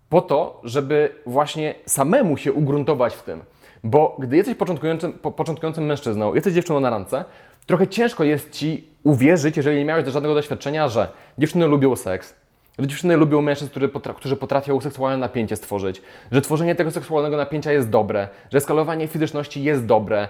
po 0.09 0.21
to, 0.21 0.61
żeby 0.63 1.15
właśnie 1.25 1.75
samemu 1.85 2.37
się 2.37 2.53
ugruntować 2.53 3.13
w 3.13 3.23
tym. 3.23 3.41
Bo 3.83 4.15
gdy 4.19 4.37
jesteś 4.37 4.55
początkującym, 4.55 5.13
po, 5.13 5.31
początkującym 5.31 5.85
mężczyzną, 5.85 6.33
jesteś 6.33 6.53
dziewczyną 6.53 6.79
na 6.79 6.89
randce, 6.89 7.25
trochę 7.65 7.87
ciężko 7.87 8.23
jest 8.23 8.51
ci 8.51 8.87
uwierzyć, 9.03 9.57
jeżeli 9.57 9.77
nie 9.77 9.85
miałeś 9.85 10.07
żadnego 10.07 10.35
doświadczenia, 10.35 10.89
że 10.89 11.07
dziewczyny 11.37 11.67
lubią 11.67 11.95
seks, 11.95 12.35
że 12.79 12.87
dziewczyny 12.87 13.17
lubią 13.17 13.41
mężczyzn, 13.41 13.69
którzy, 13.69 13.89
potra 13.89 14.13
którzy 14.13 14.35
potrafią 14.35 14.81
seksualne 14.81 15.17
napięcie 15.17 15.55
stworzyć, 15.55 16.01
że 16.31 16.41
tworzenie 16.41 16.75
tego 16.75 16.91
seksualnego 16.91 17.37
napięcia 17.37 17.71
jest 17.71 17.89
dobre, 17.89 18.27
że 18.51 18.61
skalowanie 18.61 19.07
fizyczności 19.07 19.63
jest 19.63 19.85
dobre, 19.85 20.27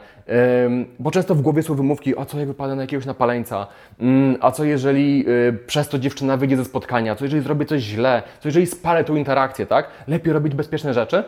ym, 0.65 0.85
bo 0.99 1.11
często 1.11 1.35
w 1.35 1.41
głowie 1.41 1.63
są 1.63 1.75
wymówki, 1.75 2.19
a 2.19 2.25
co 2.25 2.39
jak 2.39 2.47
wypada 2.47 2.75
na 2.75 2.81
jakiegoś 2.81 3.05
napaleńca, 3.05 3.67
ym, 4.01 4.07
mm, 4.07 4.37
a 4.41 4.51
co 4.51 4.63
jeżeli 4.63 5.25
y, 5.29 5.53
przez 5.67 5.89
to 5.89 5.99
dziewczyna 5.99 6.37
wyjdzie 6.37 6.57
ze 6.57 6.65
spotkania, 6.65 7.15
co 7.15 7.25
jeżeli 7.25 7.41
zrobię 7.43 7.65
coś 7.65 7.81
źle, 7.81 8.23
co 8.39 8.47
jeżeli 8.47 8.65
spalę 8.65 9.03
tą 9.03 9.15
interakcję, 9.15 9.65
tak? 9.65 9.89
Lepiej 10.07 10.33
robić 10.33 10.55
bezpieczne 10.55 10.93
rzeczy. 10.93 11.23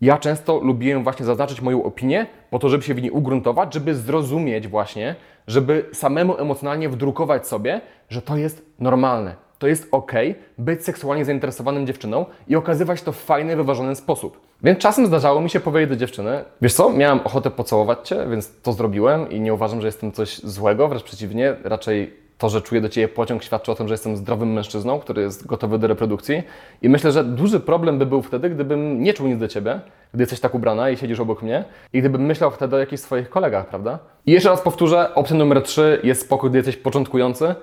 Ja 0.00 0.18
często 0.18 0.60
lubiłem 0.60 1.04
właśnie 1.04 1.26
zaznaczyć 1.26 1.60
moją 1.60 1.82
opinię, 1.82 2.26
po 2.50 2.58
to, 2.58 2.68
żeby 2.68 2.82
się 2.82 2.94
w 2.94 3.02
niej 3.02 3.10
ugruntować, 3.10 3.74
żeby 3.74 3.94
zrozumieć 3.94 4.68
właśnie, 4.68 5.14
żeby 5.46 5.84
samemu 5.92 6.38
emocjonalnie 6.38 6.88
wdrukować 6.88 7.46
sobie, 7.46 7.80
że 8.08 8.22
to 8.22 8.36
jest 8.36 8.66
normalne, 8.78 9.34
to 9.60 9.66
jest 9.66 9.88
ok 9.92 10.12
być 10.58 10.84
seksualnie 10.84 11.24
zainteresowanym 11.24 11.86
dziewczyną 11.86 12.26
i 12.48 12.56
okazywać 12.56 13.02
to 13.02 13.12
w 13.12 13.16
fajny, 13.16 13.56
wyważony 13.56 13.96
sposób. 13.96 14.40
Więc 14.62 14.78
czasem 14.78 15.06
zdarzało 15.06 15.40
mi 15.40 15.50
się 15.50 15.60
powiedzieć 15.60 15.88
do 15.88 15.96
dziewczyny, 15.96 16.44
wiesz 16.62 16.74
co, 16.74 16.90
miałem 16.90 17.20
ochotę 17.20 17.50
pocałować 17.50 18.08
Cię, 18.08 18.26
więc 18.30 18.60
to 18.62 18.72
zrobiłem 18.72 19.30
i 19.30 19.40
nie 19.40 19.54
uważam, 19.54 19.80
że 19.80 19.88
jestem 19.88 20.12
coś 20.12 20.38
złego, 20.38 20.88
wręcz 20.88 21.02
przeciwnie, 21.02 21.56
raczej 21.64 22.20
to, 22.38 22.48
że 22.48 22.62
czuję 22.62 22.80
do 22.80 22.88
Ciebie 22.88 23.08
pociąg, 23.08 23.42
świadczy 23.42 23.72
o 23.72 23.74
tym, 23.74 23.88
że 23.88 23.94
jestem 23.94 24.16
zdrowym 24.16 24.52
mężczyzną, 24.52 25.00
który 25.00 25.22
jest 25.22 25.46
gotowy 25.46 25.78
do 25.78 25.86
reprodukcji. 25.86 26.42
I 26.82 26.88
myślę, 26.88 27.12
że 27.12 27.24
duży 27.24 27.60
problem 27.60 27.98
by 27.98 28.06
był 28.06 28.22
wtedy, 28.22 28.50
gdybym 28.50 29.02
nie 29.02 29.14
czuł 29.14 29.28
nic 29.28 29.38
do 29.38 29.48
Ciebie, 29.48 29.80
gdy 30.14 30.22
jesteś 30.22 30.40
tak 30.40 30.54
ubrana 30.54 30.90
i 30.90 30.96
siedzisz 30.96 31.20
obok 31.20 31.42
mnie, 31.42 31.64
i 31.92 31.98
gdybym 31.98 32.22
myślał 32.22 32.50
wtedy 32.50 32.76
o 32.76 32.78
jakichś 32.78 33.02
swoich 33.02 33.30
kolegach, 33.30 33.66
prawda? 33.66 33.98
I 34.26 34.32
jeszcze 34.32 34.48
raz 34.48 34.60
powtórzę, 34.60 35.14
opcja 35.14 35.36
numer 35.36 35.62
3 35.62 36.00
jest 36.04 36.20
spokój, 36.20 36.50
gdy 36.50 36.58
jesteś 36.58 36.76
początkujący 36.76 37.54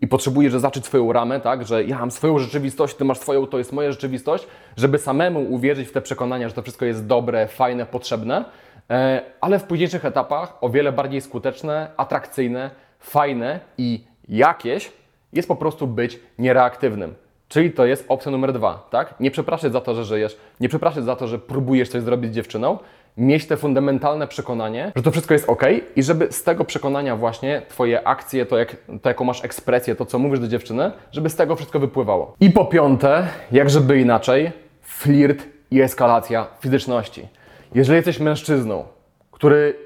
i 0.00 0.08
potrzebujesz 0.08 0.52
zaznaczyć 0.52 0.86
swoją 0.86 1.12
ramę, 1.12 1.40
tak, 1.40 1.66
że 1.66 1.84
ja 1.84 1.98
mam 1.98 2.10
swoją 2.10 2.38
rzeczywistość, 2.38 2.94
ty 2.94 3.04
masz 3.04 3.18
swoją, 3.18 3.46
to 3.46 3.58
jest 3.58 3.72
moja 3.72 3.92
rzeczywistość, 3.92 4.46
żeby 4.76 4.98
samemu 4.98 5.52
uwierzyć 5.52 5.88
w 5.88 5.92
te 5.92 6.00
przekonania, 6.00 6.48
że 6.48 6.54
to 6.54 6.62
wszystko 6.62 6.84
jest 6.84 7.06
dobre, 7.06 7.48
fajne, 7.48 7.86
potrzebne, 7.86 8.44
e, 8.90 9.22
ale 9.40 9.58
w 9.58 9.64
późniejszych 9.64 10.04
etapach 10.04 10.58
o 10.60 10.68
wiele 10.68 10.92
bardziej 10.92 11.20
skuteczne, 11.20 11.90
atrakcyjne, 11.96 12.70
fajne 13.00 13.60
i 13.78 14.04
jakieś 14.28 14.92
jest 15.32 15.48
po 15.48 15.56
prostu 15.56 15.86
być 15.86 16.20
niereaktywnym. 16.38 17.14
Czyli 17.48 17.70
to 17.70 17.86
jest 17.86 18.04
opcja 18.08 18.32
numer 18.32 18.52
dwa, 18.52 18.86
tak? 18.90 19.14
Nie 19.20 19.30
przepraszać 19.30 19.72
za 19.72 19.80
to, 19.80 19.94
że 19.94 20.04
żyjesz, 20.04 20.36
nie 20.60 20.68
przepraszać 20.68 21.04
za 21.04 21.16
to, 21.16 21.28
że 21.28 21.38
próbujesz 21.38 21.88
coś 21.88 22.02
zrobić 22.02 22.32
z 22.32 22.34
dziewczyną, 22.34 22.78
mieć 23.16 23.46
te 23.46 23.56
fundamentalne 23.56 24.26
przekonanie, 24.26 24.92
że 24.96 25.02
to 25.02 25.10
wszystko 25.10 25.34
jest 25.34 25.48
ok 25.48 25.62
i 25.96 26.02
żeby 26.02 26.32
z 26.32 26.42
tego 26.42 26.64
przekonania 26.64 27.16
właśnie 27.16 27.62
Twoje 27.68 28.08
akcje, 28.08 28.46
to, 28.46 28.58
jak, 28.58 28.76
to 29.02 29.08
jaką 29.08 29.24
masz 29.24 29.44
ekspresję, 29.44 29.94
to 29.94 30.06
co 30.06 30.18
mówisz 30.18 30.40
do 30.40 30.48
dziewczyny, 30.48 30.90
żeby 31.12 31.30
z 31.30 31.36
tego 31.36 31.56
wszystko 31.56 31.80
wypływało. 31.80 32.36
I 32.40 32.50
po 32.50 32.64
piąte, 32.64 33.28
jak 33.52 33.70
żeby 33.70 34.00
inaczej, 34.00 34.52
flirt 34.82 35.46
i 35.70 35.80
eskalacja 35.80 36.46
fizyczności. 36.60 37.28
Jeżeli 37.74 37.96
jesteś 37.96 38.20
mężczyzną, 38.20 38.84
który 39.30 39.76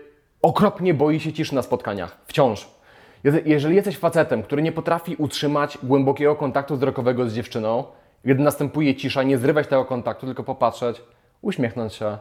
okropnie 0.43 0.95
boi 0.95 1.21
się 1.21 1.33
ciszy 1.33 1.55
na 1.55 1.63
spotkaniach, 1.63 2.17
wciąż, 2.27 2.69
jeżeli 3.45 3.77
jesteś 3.77 3.99
facetem, 3.99 4.43
który 4.43 4.63
nie 4.63 4.73
potrafi 4.73 5.17
utrzymać 5.17 5.79
głębokiego 5.83 6.37
kontaktu 6.37 6.77
wzrokowego 6.77 7.29
z 7.29 7.35
dziewczyną, 7.35 7.85
gdy 8.25 8.43
następuje 8.43 8.95
cisza, 8.95 9.23
nie 9.23 9.39
zrywać 9.39 9.67
tego 9.67 9.85
kontaktu, 9.85 10.27
tylko 10.27 10.45
popatrzeć, 10.45 11.03
uśmiechnąć 11.43 11.95
się, 11.95 12.19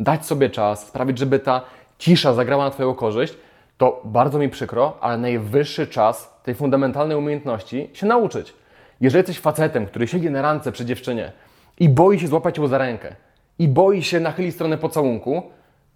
dać 0.00 0.26
sobie 0.26 0.50
czas, 0.50 0.86
sprawić, 0.86 1.18
żeby 1.18 1.38
ta 1.38 1.60
cisza 1.98 2.34
zagrała 2.34 2.64
na 2.64 2.70
Twoją 2.70 2.94
korzyść, 2.94 3.34
to 3.78 4.00
bardzo 4.04 4.38
mi 4.38 4.48
przykro, 4.48 4.96
ale 5.00 5.18
najwyższy 5.18 5.86
czas 5.86 6.40
tej 6.42 6.54
fundamentalnej 6.54 7.16
umiejętności 7.16 7.90
się 7.92 8.06
nauczyć. 8.06 8.54
Jeżeli 9.00 9.18
jesteś 9.18 9.40
facetem, 9.40 9.86
który 9.86 10.08
siedzi 10.08 10.30
na 10.30 10.42
rance 10.42 10.72
przy 10.72 10.84
dziewczynie 10.84 11.32
i 11.80 11.88
boi 11.88 12.20
się 12.20 12.28
złapać 12.28 12.58
ją 12.58 12.66
za 12.66 12.78
rękę 12.78 13.14
i 13.58 13.68
boi 13.68 14.02
się 14.02 14.20
nachylić 14.20 14.54
stronę 14.54 14.78
pocałunku, 14.78 15.42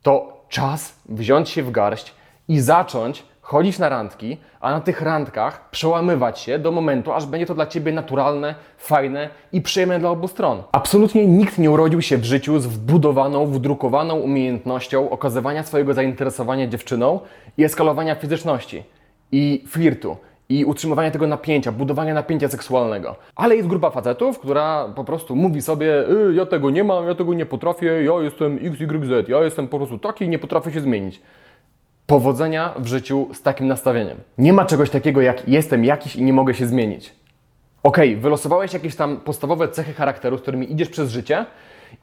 to 0.02 0.44
czas 0.48 0.94
wziąć 1.08 1.48
się 1.48 1.62
w 1.62 1.70
garść 1.70 2.14
i 2.48 2.60
zacząć 2.60 3.24
chodzić 3.42 3.78
na 3.78 3.88
randki, 3.88 4.36
a 4.60 4.70
na 4.70 4.80
tych 4.80 5.02
randkach 5.02 5.70
przełamywać 5.70 6.38
się 6.38 6.58
do 6.58 6.72
momentu, 6.72 7.12
aż 7.12 7.26
będzie 7.26 7.46
to 7.46 7.54
dla 7.54 7.66
Ciebie 7.66 7.92
naturalne, 7.92 8.54
fajne 8.78 9.28
i 9.52 9.62
przyjemne 9.62 9.98
dla 9.98 10.10
obu 10.10 10.28
stron. 10.28 10.62
Absolutnie 10.72 11.26
nikt 11.26 11.58
nie 11.58 11.70
urodził 11.70 12.02
się 12.02 12.18
w 12.18 12.24
życiu 12.24 12.60
z 12.60 12.66
wbudowaną, 12.66 13.46
wdrukowaną 13.46 14.14
umiejętnością 14.14 15.10
okazywania 15.10 15.62
swojego 15.62 15.94
zainteresowania 15.94 16.66
dziewczyną 16.66 17.20
i 17.58 17.64
eskalowania 17.64 18.14
fizyczności 18.14 18.82
i 19.32 19.64
flirtu 19.68 20.16
i 20.48 20.64
utrzymywania 20.64 21.10
tego 21.10 21.26
napięcia, 21.26 21.72
budowania 21.72 22.14
napięcia 22.14 22.48
seksualnego. 22.48 23.16
Ale 23.36 23.56
jest 23.56 23.68
grupa 23.68 23.90
facetów, 23.90 24.38
która 24.38 24.88
po 24.96 25.04
prostu 25.04 25.36
mówi 25.36 25.62
sobie, 25.62 26.10
y, 26.10 26.34
ja 26.34 26.46
tego 26.46 26.70
nie 26.70 26.84
mam, 26.84 27.06
ja 27.06 27.14
tego 27.14 27.34
nie 27.34 27.46
potrafię, 27.46 27.86
ja 27.86 28.12
jestem 28.22 28.58
XYZ, 28.62 29.28
ja 29.28 29.44
jestem 29.44 29.68
po 29.68 29.78
prostu 29.78 29.98
taki 29.98 30.24
i 30.24 30.28
nie 30.28 30.38
potrafię 30.38 30.72
się 30.72 30.80
zmienić 30.80 31.22
powodzenia 32.06 32.74
w 32.78 32.86
życiu 32.86 33.28
z 33.34 33.42
takim 33.42 33.66
nastawieniem. 33.66 34.18
Nie 34.38 34.52
ma 34.52 34.64
czegoś 34.64 34.90
takiego 34.90 35.20
jak 35.20 35.48
jestem 35.48 35.84
jakiś 35.84 36.16
i 36.16 36.22
nie 36.22 36.32
mogę 36.32 36.54
się 36.54 36.66
zmienić. 36.66 37.14
Ok, 37.82 37.98
wylosowałeś 38.16 38.72
jakieś 38.72 38.96
tam 38.96 39.16
podstawowe 39.16 39.68
cechy 39.68 39.92
charakteru, 39.92 40.38
z 40.38 40.42
którymi 40.42 40.72
idziesz 40.72 40.88
przez 40.88 41.10
życie 41.10 41.46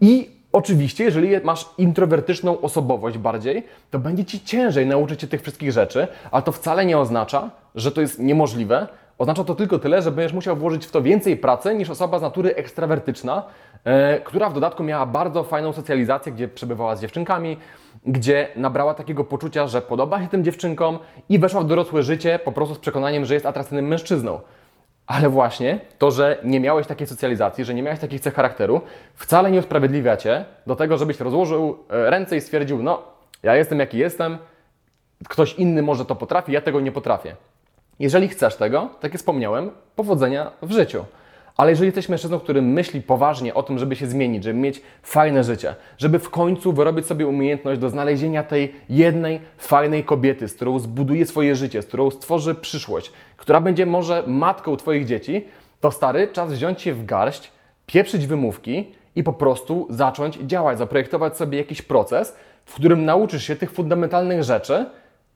i 0.01 0.29
oczywiście, 0.51 1.03
jeżeli 1.03 1.29
masz 1.43 1.69
introwertyczną 1.77 2.61
osobowość 2.61 3.17
bardziej, 3.17 3.63
to 3.91 3.99
będzie 3.99 4.25
Ci 4.25 4.39
ciężej 4.39 4.87
nauczyć 4.87 5.21
się 5.21 5.27
tych 5.27 5.41
wszystkich 5.41 5.71
rzeczy, 5.71 6.07
ale 6.31 6.43
to 6.43 6.51
wcale 6.51 6.85
nie 6.85 6.97
oznacza, 6.97 7.49
że 7.75 7.91
to 7.91 8.01
jest 8.01 8.19
niemożliwe. 8.19 8.87
Oznacza 9.17 9.43
to 9.43 9.55
tylko 9.55 9.79
tyle, 9.79 10.01
że 10.01 10.11
będziesz 10.11 10.33
musiał 10.33 10.55
włożyć 10.55 10.85
w 10.85 10.91
to 10.91 11.01
więcej 11.01 11.37
pracy 11.37 11.75
niż 11.75 11.89
osoba 11.89 12.19
z 12.19 12.21
natury 12.21 12.55
ekstrawertyczna, 12.55 13.43
yy, 13.85 13.91
która 14.23 14.49
w 14.49 14.53
dodatku 14.53 14.83
miała 14.83 15.05
bardzo 15.05 15.43
fajną 15.43 15.73
socjalizację, 15.73 16.31
gdzie 16.31 16.47
przebywała 16.47 16.95
z 16.95 17.01
dziewczynkami, 17.01 17.57
gdzie 18.05 18.47
nabrała 18.55 18.93
takiego 18.93 19.23
poczucia, 19.23 19.67
że 19.67 19.81
podoba 19.81 20.21
się 20.21 20.27
tym 20.27 20.43
dziewczynkom 20.43 20.99
i 21.29 21.39
weszła 21.39 21.61
w 21.61 21.67
dorosłe 21.67 22.03
życie 22.03 22.39
po 22.45 22.51
prostu 22.51 22.75
z 22.75 22.79
przekonaniem, 22.79 23.25
że 23.25 23.33
jest 23.33 23.45
atrakcyjnym 23.45 23.87
mężczyzną. 23.87 24.39
Ale 25.07 25.29
właśnie 25.29 25.79
to, 25.97 26.11
że 26.11 26.37
nie 26.43 26.59
miałeś 26.59 26.87
takiej 26.87 27.07
socjalizacji, 27.07 27.65
że 27.65 27.73
nie 27.73 27.83
miałeś 27.83 27.99
takich 27.99 28.21
cech 28.21 28.33
charakteru, 28.33 28.81
wcale 29.15 29.51
nie 29.51 29.59
usprawiedliwia 29.59 30.17
cię 30.17 30.45
do 30.67 30.75
tego, 30.75 30.97
żebyś 30.97 31.19
rozłożył 31.19 31.77
e, 31.89 32.09
ręce 32.09 32.37
i 32.37 32.41
stwierdził: 32.41 32.83
No, 32.83 33.03
ja 33.43 33.55
jestem 33.55 33.79
jaki 33.79 33.97
jestem, 33.97 34.37
ktoś 35.29 35.53
inny 35.53 35.81
może 35.81 36.05
to 36.05 36.15
potrafi, 36.15 36.51
ja 36.51 36.61
tego 36.61 36.81
nie 36.81 36.91
potrafię. 36.91 37.35
Jeżeli 37.99 38.27
chcesz 38.27 38.55
tego, 38.55 38.89
tak 38.99 39.11
jak 39.13 39.19
wspomniałem, 39.19 39.71
powodzenia 39.95 40.51
w 40.61 40.71
życiu. 40.71 41.05
Ale 41.59 41.71
jeżeli 41.71 41.87
jesteś 41.87 42.09
mężczyzną, 42.09 42.39
który 42.39 42.61
myśli 42.61 43.01
poważnie 43.01 43.53
o 43.53 43.63
tym, 43.63 43.79
żeby 43.79 43.95
się 43.95 44.07
zmienić, 44.07 44.43
żeby 44.43 44.59
mieć 44.59 44.81
fajne 45.03 45.43
życie, 45.43 45.75
żeby 45.97 46.19
w 46.19 46.29
końcu 46.29 46.73
wyrobić 46.73 47.05
sobie 47.05 47.27
umiejętność 47.27 47.81
do 47.81 47.89
znalezienia 47.89 48.43
tej 48.43 48.73
jednej 48.89 49.41
fajnej 49.57 50.03
kobiety, 50.03 50.47
z 50.47 50.53
którą 50.53 50.79
zbuduje 50.79 51.25
swoje 51.25 51.55
życie, 51.55 51.81
z 51.81 51.85
którą 51.85 52.11
stworzy 52.11 52.55
przyszłość, 52.55 53.11
która 53.37 53.61
będzie 53.61 53.85
może 53.85 54.23
matką 54.27 54.77
Twoich 54.77 55.05
dzieci, 55.05 55.45
to 55.81 55.91
stary, 55.91 56.27
czas 56.27 56.53
wziąć 56.53 56.81
się 56.81 56.93
w 56.93 57.05
garść, 57.05 57.51
pieprzyć 57.85 58.27
wymówki 58.27 58.91
i 59.15 59.23
po 59.23 59.33
prostu 59.33 59.87
zacząć 59.89 60.35
działać, 60.35 60.77
zaprojektować 60.77 61.37
sobie 61.37 61.57
jakiś 61.57 61.81
proces, 61.81 62.35
w 62.65 62.75
którym 62.75 63.05
nauczysz 63.05 63.43
się 63.43 63.55
tych 63.55 63.71
fundamentalnych 63.71 64.43
rzeczy, 64.43 64.85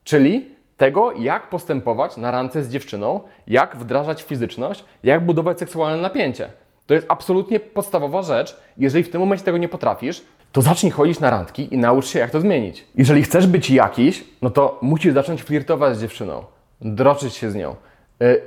czyli 0.04 0.53
tego, 0.76 1.12
jak 1.12 1.48
postępować 1.48 2.16
na 2.16 2.30
randce 2.30 2.64
z 2.64 2.68
dziewczyną, 2.68 3.20
jak 3.46 3.76
wdrażać 3.76 4.22
fizyczność, 4.22 4.84
jak 5.02 5.26
budować 5.26 5.58
seksualne 5.58 6.02
napięcie. 6.02 6.50
To 6.86 6.94
jest 6.94 7.06
absolutnie 7.10 7.60
podstawowa 7.60 8.22
rzecz. 8.22 8.56
Jeżeli 8.76 9.04
w 9.04 9.10
tym 9.10 9.20
momencie 9.20 9.44
tego 9.44 9.58
nie 9.58 9.68
potrafisz, 9.68 10.22
to 10.52 10.62
zacznij 10.62 10.92
chodzić 10.92 11.20
na 11.20 11.30
randki 11.30 11.74
i 11.74 11.78
naucz 11.78 12.06
się, 12.06 12.18
jak 12.18 12.30
to 12.30 12.40
zmienić. 12.40 12.86
Jeżeli 12.94 13.22
chcesz 13.22 13.46
być 13.46 13.70
jakiś, 13.70 14.24
no 14.42 14.50
to 14.50 14.78
musisz 14.82 15.14
zacząć 15.14 15.42
flirtować 15.42 15.96
z 15.96 16.00
dziewczyną, 16.00 16.44
droczyć 16.80 17.34
się 17.34 17.50
z 17.50 17.54
nią, 17.54 17.70
e, 17.70 17.74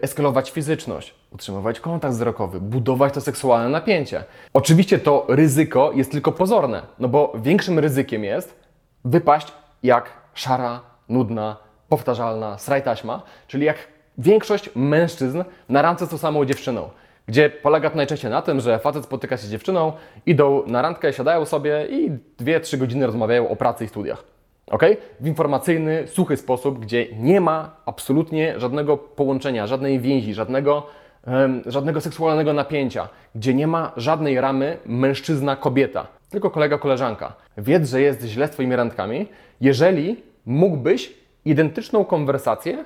eskalować 0.01 0.51
fizyczność, 0.51 1.15
utrzymywać 1.31 1.79
kontakt 1.79 2.13
wzrokowy, 2.13 2.61
budować 2.61 3.13
to 3.13 3.21
seksualne 3.21 3.69
napięcie. 3.69 4.23
Oczywiście 4.53 4.99
to 4.99 5.25
ryzyko 5.29 5.91
jest 5.95 6.11
tylko 6.11 6.31
pozorne, 6.31 6.81
no 6.99 7.07
bo 7.07 7.33
większym 7.35 7.79
ryzykiem 7.79 8.23
jest 8.23 8.59
wypaść 9.05 9.47
jak 9.83 10.09
szara, 10.33 10.81
nudna, 11.09 11.66
powtarzalna 11.89 12.57
taśma, 12.83 13.21
czyli 13.47 13.65
jak 13.65 13.77
większość 14.17 14.69
mężczyzn 14.75 15.43
na 15.69 15.81
randce 15.81 16.05
z 16.05 16.09
tą 16.09 16.17
samą 16.17 16.45
dziewczyną, 16.45 16.89
gdzie 17.27 17.49
polega 17.49 17.89
to 17.89 17.97
najczęściej 17.97 18.31
na 18.31 18.41
tym, 18.41 18.59
że 18.59 18.79
facet 18.79 19.03
spotyka 19.03 19.37
się 19.37 19.47
z 19.47 19.51
dziewczyną, 19.51 19.93
idą 20.25 20.63
na 20.67 20.81
randkę, 20.81 21.13
siadają 21.13 21.45
sobie 21.45 21.87
i 21.89 22.11
2-3 22.39 22.77
godziny 22.77 23.05
rozmawiają 23.05 23.49
o 23.49 23.55
pracy 23.55 23.85
i 23.85 23.87
studiach. 23.87 24.23
Ok? 24.67 24.83
W 25.19 25.27
informacyjny, 25.27 26.07
suchy 26.07 26.37
sposób, 26.37 26.79
gdzie 26.79 27.07
nie 27.15 27.41
ma 27.41 27.75
absolutnie 27.85 28.59
żadnego 28.59 28.97
połączenia, 28.97 29.67
żadnej 29.67 29.99
więzi, 29.99 30.33
żadnego, 30.33 30.87
um, 31.27 31.61
żadnego 31.65 32.01
seksualnego 32.01 32.53
napięcia, 32.53 33.09
gdzie 33.35 33.53
nie 33.53 33.67
ma 33.67 33.91
żadnej 33.97 34.41
ramy 34.41 34.77
mężczyzna-kobieta, 34.85 36.07
tylko 36.29 36.49
kolega-koleżanka. 36.49 37.33
Wiedz, 37.57 37.89
że 37.89 38.01
jest 38.01 38.23
źle 38.23 38.47
z 38.47 38.51
Twoimi 38.51 38.75
randkami, 38.75 39.27
jeżeli 39.61 40.23
mógłbyś 40.45 41.13
identyczną 41.49 42.05
konwersację 42.05 42.85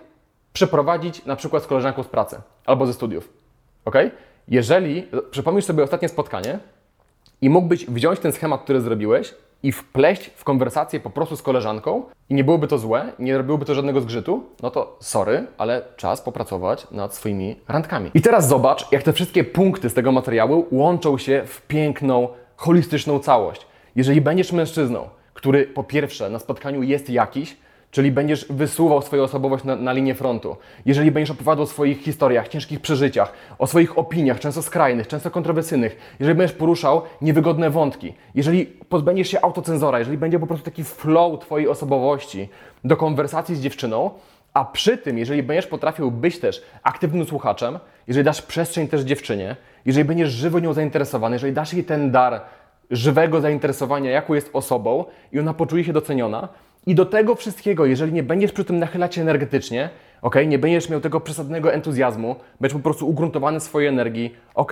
przeprowadzić 0.54 1.26
na 1.26 1.36
przykład 1.36 1.63
z 1.63 1.67
koleżanką 1.67 2.04
z 2.04 2.08
pracy 2.08 2.41
albo 2.65 2.86
ze 2.86 2.93
studiów. 2.93 3.34
Ok? 3.86 3.95
Jeżeli 4.47 5.08
przypomnisz 5.32 5.65
sobie 5.65 5.84
ostatnie 5.84 6.10
spotkanie 6.10 6.60
i 7.41 7.50
mógłbyś 7.50 7.86
wziąć 7.86 8.19
ten 8.19 8.32
schemat, 8.32 8.63
który 8.63 8.82
zrobiłeś 8.82 9.34
i 9.63 9.71
wpleść 9.71 10.32
w 10.36 10.43
konwersację 10.43 11.00
po 11.00 11.10
prostu 11.10 11.36
z 11.36 11.41
koleżanką 11.41 12.04
i 12.30 12.34
nie 12.34 12.43
byłoby 12.43 12.67
to 12.67 12.78
złe, 12.78 13.13
nie 13.19 13.38
robiłoby 13.38 13.65
to 13.65 13.76
żadnego 13.76 14.02
zgrzytu, 14.02 14.43
no 14.62 14.71
to 14.71 14.97
sorry, 15.00 15.47
ale 15.58 15.82
czas 15.97 16.21
popracować 16.21 16.88
nad 16.91 17.15
swoimi 17.15 17.56
randkami. 17.67 18.12
I 18.13 18.21
teraz 18.21 18.47
zobacz, 18.47 18.91
jak 18.91 19.04
te 19.04 19.13
wszystkie 19.13 19.43
punkty 19.43 19.89
z 19.89 19.93
tego 19.93 20.12
materiału 20.12 20.65
łączą 20.71 21.17
się 21.17 21.43
w 21.45 21.62
piękną, 21.62 22.28
holistyczną 22.56 23.19
całość. 23.19 23.67
Jeżeli 23.95 24.21
będziesz 24.21 24.52
mężczyzną, 24.52 25.10
który 25.34 25.65
po 25.65 25.84
pierwsze 25.84 26.30
na 26.30 26.39
spotkaniu 26.39 26.84
jest 26.84 27.10
jakiś, 27.10 27.58
Czyli 27.91 28.12
będziesz 28.12 28.45
wysuwał 28.49 29.01
swoją 29.01 29.23
osobowość 29.23 29.63
na, 29.63 29.75
na 29.75 29.93
linię 29.93 30.15
frontu. 30.15 30.56
Jeżeli 30.86 31.12
będziesz 31.12 31.32
opowiadał 31.32 31.63
o 31.63 31.67
swoich 31.67 32.01
historiach, 32.04 32.47
ciężkich 32.47 32.80
przeżyciach, 32.80 33.34
o 33.60 33.67
swoich 33.67 33.97
opiniach, 33.97 34.39
często 34.39 34.62
skrajnych, 34.62 35.08
często 35.08 35.32
kontrowersyjnych, 35.32 36.15
jeżeli 36.19 36.38
będziesz 36.38 36.58
poruszał 36.58 37.01
niewygodne 37.21 37.69
wątki, 37.69 38.13
jeżeli 38.36 38.65
pozbędziesz 38.65 39.27
się 39.27 39.41
autocenzora, 39.41 39.99
jeżeli 39.99 40.17
będzie 40.17 40.39
po 40.39 40.47
prostu 40.47 40.65
taki 40.65 40.84
flow 40.84 41.39
Twojej 41.39 41.67
osobowości 41.67 42.49
do 42.84 42.97
konwersacji 42.97 43.56
z 43.56 43.62
dziewczyną, 43.62 44.12
A 44.54 44.65
przy 44.65 44.97
tym, 44.97 45.17
jeżeli 45.17 45.43
będziesz 45.43 45.67
potrafił 45.67 46.12
być 46.12 46.39
też 46.39 46.63
aktywnym 46.84 47.25
słuchaczem, 47.25 47.80
jeżeli 48.08 48.25
dasz 48.25 48.41
przestrzeń 48.41 48.88
też 48.88 49.01
dziewczynie, 49.01 49.56
jeżeli 49.86 50.06
będziesz 50.06 50.30
żywo 50.30 50.60
nią 50.60 50.73
zainteresowany, 50.73 51.36
jeżeli 51.36 51.54
dasz 51.54 51.73
jej 51.73 51.84
ten 51.84 52.12
dar 52.12 52.41
żywego 52.91 53.41
zainteresowania, 53.41 54.12
jaką 54.12 54.34
jest 54.34 54.49
osobą 54.54 55.06
i 55.32 55.39
ona 55.39 55.54
poczuje 55.54 55.84
się 55.84 55.93
doceniona, 55.93 56.49
i 56.86 56.96
do 56.96 57.06
tego 57.06 57.36
wszystkiego, 57.36 57.86
jeżeli 57.86 58.13
nie 58.13 58.24
będziesz 58.24 58.52
przy 58.52 58.65
tym 58.65 58.80
nachylać 58.80 59.15
się 59.15 59.22
energetycznie, 59.22 59.89
ok, 60.22 60.36
nie 60.48 60.60
będziesz 60.60 60.89
miał 60.89 61.02
tego 61.02 61.20
przesadnego 61.20 61.74
entuzjazmu, 61.74 62.36
będziesz 62.60 62.78
po 62.78 62.84
prostu 62.84 63.10
ugruntowany 63.10 63.60
swojej 63.60 63.89
energii, 63.89 64.36
ok, 64.56 64.72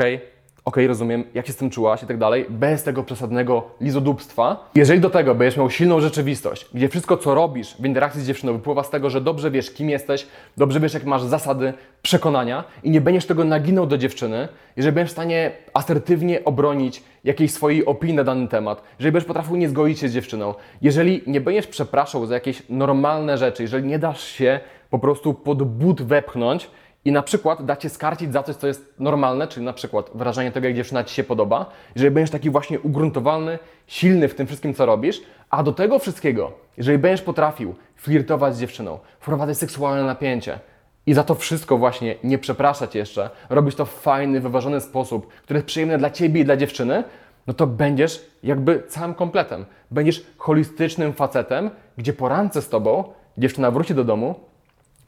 okej, 0.69 0.87
rozumiem, 0.87 1.23
jak 1.33 1.47
się 1.47 1.53
z 1.53 1.55
tym 1.55 1.69
czułaś 1.69 2.03
i 2.03 2.07
tak 2.07 2.17
dalej, 2.17 2.45
bez 2.49 2.83
tego 2.83 3.03
przesadnego 3.03 3.63
lizodupstwa. 3.81 4.69
Jeżeli 4.75 5.01
do 5.01 5.09
tego 5.09 5.35
będziesz 5.35 5.57
miał 5.57 5.69
silną 5.69 6.01
rzeczywistość, 6.01 6.69
gdzie 6.73 6.89
wszystko, 6.89 7.17
co 7.17 7.35
robisz 7.35 7.75
w 7.79 7.85
interakcji 7.85 8.21
z 8.21 8.27
dziewczyną 8.27 8.53
wypływa 8.53 8.83
z 8.83 8.89
tego, 8.89 9.09
że 9.09 9.21
dobrze 9.21 9.51
wiesz, 9.51 9.71
kim 9.71 9.89
jesteś, 9.89 10.27
dobrze 10.57 10.79
wiesz, 10.79 10.93
jak 10.93 11.05
masz 11.05 11.23
zasady, 11.23 11.73
przekonania 12.01 12.63
i 12.83 12.89
nie 12.89 13.01
będziesz 13.01 13.25
tego 13.25 13.43
naginał 13.43 13.87
do 13.87 13.97
dziewczyny, 13.97 14.47
jeżeli 14.75 14.95
będziesz 14.95 15.09
w 15.09 15.11
stanie 15.11 15.51
asertywnie 15.73 16.45
obronić 16.45 17.03
jakiejś 17.23 17.51
swojej 17.51 17.85
opinii 17.85 18.15
na 18.15 18.23
dany 18.23 18.47
temat, 18.47 18.83
jeżeli 18.99 19.11
będziesz 19.11 19.27
potrafił 19.27 19.55
nie 19.55 19.69
zgodzić 19.69 19.99
się 19.99 20.09
z 20.09 20.13
dziewczyną, 20.13 20.53
jeżeli 20.81 21.21
nie 21.27 21.41
będziesz 21.41 21.67
przepraszał 21.67 22.25
za 22.25 22.33
jakieś 22.33 22.63
normalne 22.69 23.37
rzeczy, 23.37 23.63
jeżeli 23.63 23.87
nie 23.87 23.99
dasz 23.99 24.23
się 24.23 24.59
po 24.89 24.99
prostu 24.99 25.33
pod 25.33 25.63
but 25.63 26.01
wepchnąć, 26.01 26.69
i 27.05 27.11
na 27.11 27.21
przykład 27.21 27.65
da 27.65 27.75
Cię 27.75 27.89
skarcić 27.89 28.33
za 28.33 28.43
coś, 28.43 28.55
co 28.55 28.67
jest 28.67 28.93
normalne, 28.99 29.47
czyli 29.47 29.65
na 29.65 29.73
przykład 29.73 30.09
wyrażanie 30.15 30.51
tego, 30.51 30.67
jak 30.67 30.75
dziewczyna 30.75 31.03
Ci 31.03 31.15
się 31.15 31.23
podoba, 31.23 31.65
jeżeli 31.95 32.11
będziesz 32.11 32.31
taki 32.31 32.49
właśnie 32.49 32.79
ugruntowany, 32.79 33.59
silny 33.87 34.27
w 34.27 34.35
tym 34.35 34.47
wszystkim, 34.47 34.73
co 34.73 34.85
robisz, 34.85 35.21
a 35.49 35.63
do 35.63 35.71
tego 35.71 35.99
wszystkiego, 35.99 36.51
jeżeli 36.77 36.97
będziesz 36.97 37.21
potrafił 37.21 37.75
flirtować 37.95 38.55
z 38.55 38.59
dziewczyną, 38.59 38.99
wprowadzać 39.19 39.57
seksualne 39.57 40.03
napięcie 40.03 40.59
i 41.05 41.13
za 41.13 41.23
to 41.23 41.35
wszystko 41.35 41.77
właśnie 41.77 42.15
nie 42.23 42.37
przepraszać 42.37 42.95
jeszcze, 42.95 43.29
robić 43.49 43.75
to 43.75 43.85
w 43.85 43.93
fajny, 43.93 44.41
wyważony 44.41 44.81
sposób, 44.81 45.27
który 45.27 45.57
jest 45.57 45.67
przyjemny 45.67 45.97
dla 45.97 46.09
Ciebie 46.09 46.41
i 46.41 46.45
dla 46.45 46.57
dziewczyny, 46.57 47.03
no 47.47 47.53
to 47.53 47.67
będziesz 47.67 48.25
jakby 48.43 48.83
całym 48.87 49.13
kompletem. 49.13 49.65
Będziesz 49.91 50.25
holistycznym 50.37 51.13
facetem, 51.13 51.69
gdzie 51.97 52.13
po 52.13 52.29
randce 52.29 52.61
z 52.61 52.69
Tobą 52.69 53.03
dziewczyna 53.37 53.71
wróci 53.71 53.95
do 53.95 54.03
domu, 54.03 54.35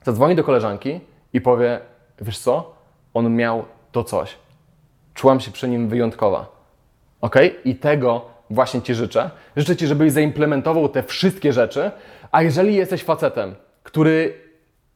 zadzwoni 0.04 0.36
do 0.36 0.44
koleżanki 0.44 1.00
i 1.34 1.42
powie, 1.42 1.80
wiesz 2.22 2.38
co, 2.38 2.74
on 3.14 3.36
miał 3.36 3.66
to 3.92 4.04
coś. 4.04 4.38
Czułam 5.14 5.40
się 5.40 5.52
przy 5.52 5.70
nim 5.70 5.90
wyjątkowa. 5.90 6.62
Ok? 7.22 7.36
I 7.66 7.76
tego 7.76 8.26
właśnie 8.50 8.82
Ci 8.82 8.96
życzę. 8.96 9.30
Życzę 9.56 9.76
Ci, 9.76 9.88
żebyś 9.88 10.12
zaimplementował 10.12 10.90
te 10.90 11.04
wszystkie 11.04 11.54
rzeczy, 11.54 11.92
a 12.32 12.42
jeżeli 12.42 12.76
jesteś 12.76 13.04
facetem, 13.04 13.56
który 13.84 14.34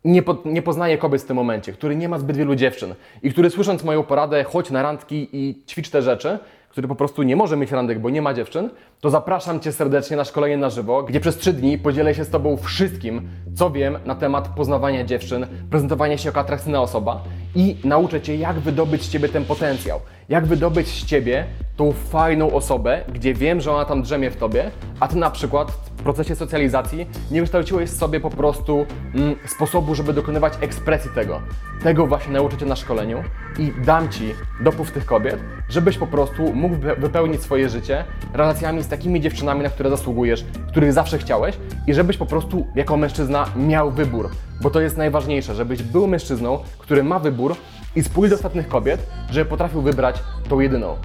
nie, 0.04 0.21
po, 0.21 0.38
nie 0.45 0.62
poznaje 0.62 0.98
kobiet 0.98 1.21
w 1.21 1.26
tym 1.26 1.36
momencie, 1.36 1.74
który 1.74 1.95
nie 1.95 2.10
ma 2.10 2.19
zbyt 2.19 2.38
wielu 2.38 2.56
dziewczyn 2.56 2.95
i 3.24 3.32
który 3.32 3.50
słysząc 3.50 3.84
moją 3.84 4.04
poradę, 4.04 4.43
chodź 4.43 4.71
na 4.71 4.82
randki 4.82 5.30
i 5.34 5.63
ćwicz 5.67 5.89
te 5.89 6.02
rzeczy, 6.02 6.39
który 6.76 6.88
po 6.88 6.96
prostu 6.96 7.24
nie 7.24 7.36
może 7.36 7.58
mieć 7.58 7.72
randek, 7.72 8.00
bo 8.00 8.10
nie 8.10 8.22
ma 8.22 8.34
dziewczyn, 8.34 8.70
to 9.02 9.10
zapraszam 9.10 9.60
Cię 9.60 9.72
serdecznie 9.72 10.18
na 10.18 10.24
szkolenie 10.24 10.58
na 10.58 10.70
żywo, 10.70 11.04
gdzie 11.04 11.20
przez 11.20 11.38
trzy 11.38 11.54
dni 11.54 11.78
podzielę 11.78 12.16
się 12.16 12.24
z 12.24 12.30
Tobą 12.30 12.58
wszystkim, 12.58 13.30
co 13.56 13.72
wiem 13.72 13.98
na 14.06 14.16
temat 14.16 14.48
poznawania 14.48 15.04
dziewczyn, 15.04 15.48
prezentowania 15.70 16.18
się 16.18 16.30
jako 16.30 16.40
atrakcyjna 16.40 16.82
osoba 16.82 17.24
i 17.56 17.76
nauczę 17.84 18.22
Cię, 18.22 18.36
jak 18.36 18.60
wydobyć 18.60 19.04
z 19.04 19.10
Ciebie 19.10 19.30
ten 19.30 19.46
potencjał, 19.46 20.00
jak 20.30 20.46
wydobyć 20.46 20.88
z 20.88 21.06
Ciebie 21.06 21.46
tą 21.78 21.92
fajną 21.92 22.54
osobę, 22.54 23.02
gdzie 23.14 23.34
wiem, 23.34 23.62
że 23.62 23.72
ona 23.72 23.86
tam 23.86 24.02
drzemie 24.02 24.32
w 24.32 24.38
Tobie, 24.38 24.72
a 25.00 25.08
Ty 25.08 25.16
na 25.18 25.32
przykład 25.32 25.72
w 25.72 26.04
procesie 26.04 26.36
socjalizacji 26.36 27.08
nie 27.32 27.40
wykształciłeś 27.42 27.90
sobie 27.90 28.20
po 28.20 28.30
prostu 28.30 28.86
mm, 29.16 29.36
sposobu, 29.48 29.96
żeby 29.96 30.14
dokonywać 30.14 30.54
ekspresji 30.62 31.12
tego. 31.16 31.42
Tego 31.84 32.08
właśnie 32.08 32.34
nauczę 32.34 32.58
Cię 32.58 32.66
na 32.66 32.76
szkoleniu 32.76 33.24
i 33.60 33.72
dam 33.86 34.10
Ci 34.10 34.34
dopływ 34.62 34.92
tych 34.92 35.06
kobiet, 35.06 35.40
żebyś 35.70 35.98
po 35.98 36.08
prostu 36.08 36.54
mógł 36.54 36.76
wy- 36.76 36.96
wypełnić 36.96 37.42
swoje 37.42 37.70
życie 37.70 38.04
relacjami 38.34 38.84
z 38.84 38.88
takimi 38.88 39.22
dziewczynami, 39.22 39.64
na 39.64 39.70
które 39.70 39.90
zasługujesz, 39.90 40.46
których 40.68 40.94
zawsze 40.94 41.18
chciałeś 41.18 41.58
i 41.88 41.94
żebyś 41.94 42.18
po 42.18 42.26
prostu 42.26 42.68
jako 42.76 42.98
mężczyzna 42.98 43.46
miał 43.56 43.92
wybór, 43.92 44.30
bo 44.62 44.70
to 44.70 44.82
jest 44.82 44.98
najważniejsze, 44.98 45.56
żebyś 45.56 45.84
był 45.84 46.08
mężczyzną, 46.08 46.60
który 46.78 47.04
ma 47.04 47.20
wybór 47.20 47.56
i 47.96 48.04
spójrz 48.04 48.30
do 48.30 48.36
ostatnich 48.36 48.68
kobiet, 48.68 49.08
żeby 49.32 49.50
potrafił 49.50 49.82
wybrać 49.82 50.16
tą 50.50 50.60
jedyną 50.60 50.96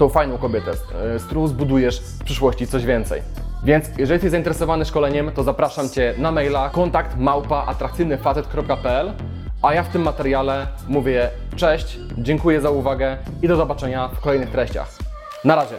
tą 0.00 0.08
fajną 0.08 0.38
kobietę, 0.38 0.70
e, 0.70 1.18
z 1.18 1.24
którą 1.24 1.48
zbudujesz 1.48 2.00
w 2.00 2.24
przyszłości 2.24 2.66
coś 2.66 2.84
więcej. 2.84 3.22
Więc 3.64 3.88
jeżeli 3.88 4.12
jesteś 4.12 4.30
zainteresowany 4.30 4.84
szkoleniem, 4.84 5.30
to 5.34 5.42
zapraszam 5.42 5.88
Cię 5.88 6.14
na 6.18 6.32
maila 6.32 6.70
kontakt 6.70 7.16
małpa 7.16 7.64
a 9.62 9.74
ja 9.74 9.82
w 9.82 9.88
tym 9.88 10.02
materiale 10.02 10.66
mówię 10.88 11.28
cześć, 11.56 11.98
dziękuję 12.18 12.60
za 12.60 12.70
uwagę 12.70 13.16
i 13.42 13.48
do 13.48 13.56
zobaczenia 13.56 14.08
w 14.08 14.20
kolejnych 14.20 14.50
treściach. 14.50 14.88
Na 15.44 15.54
razie. 15.56 15.76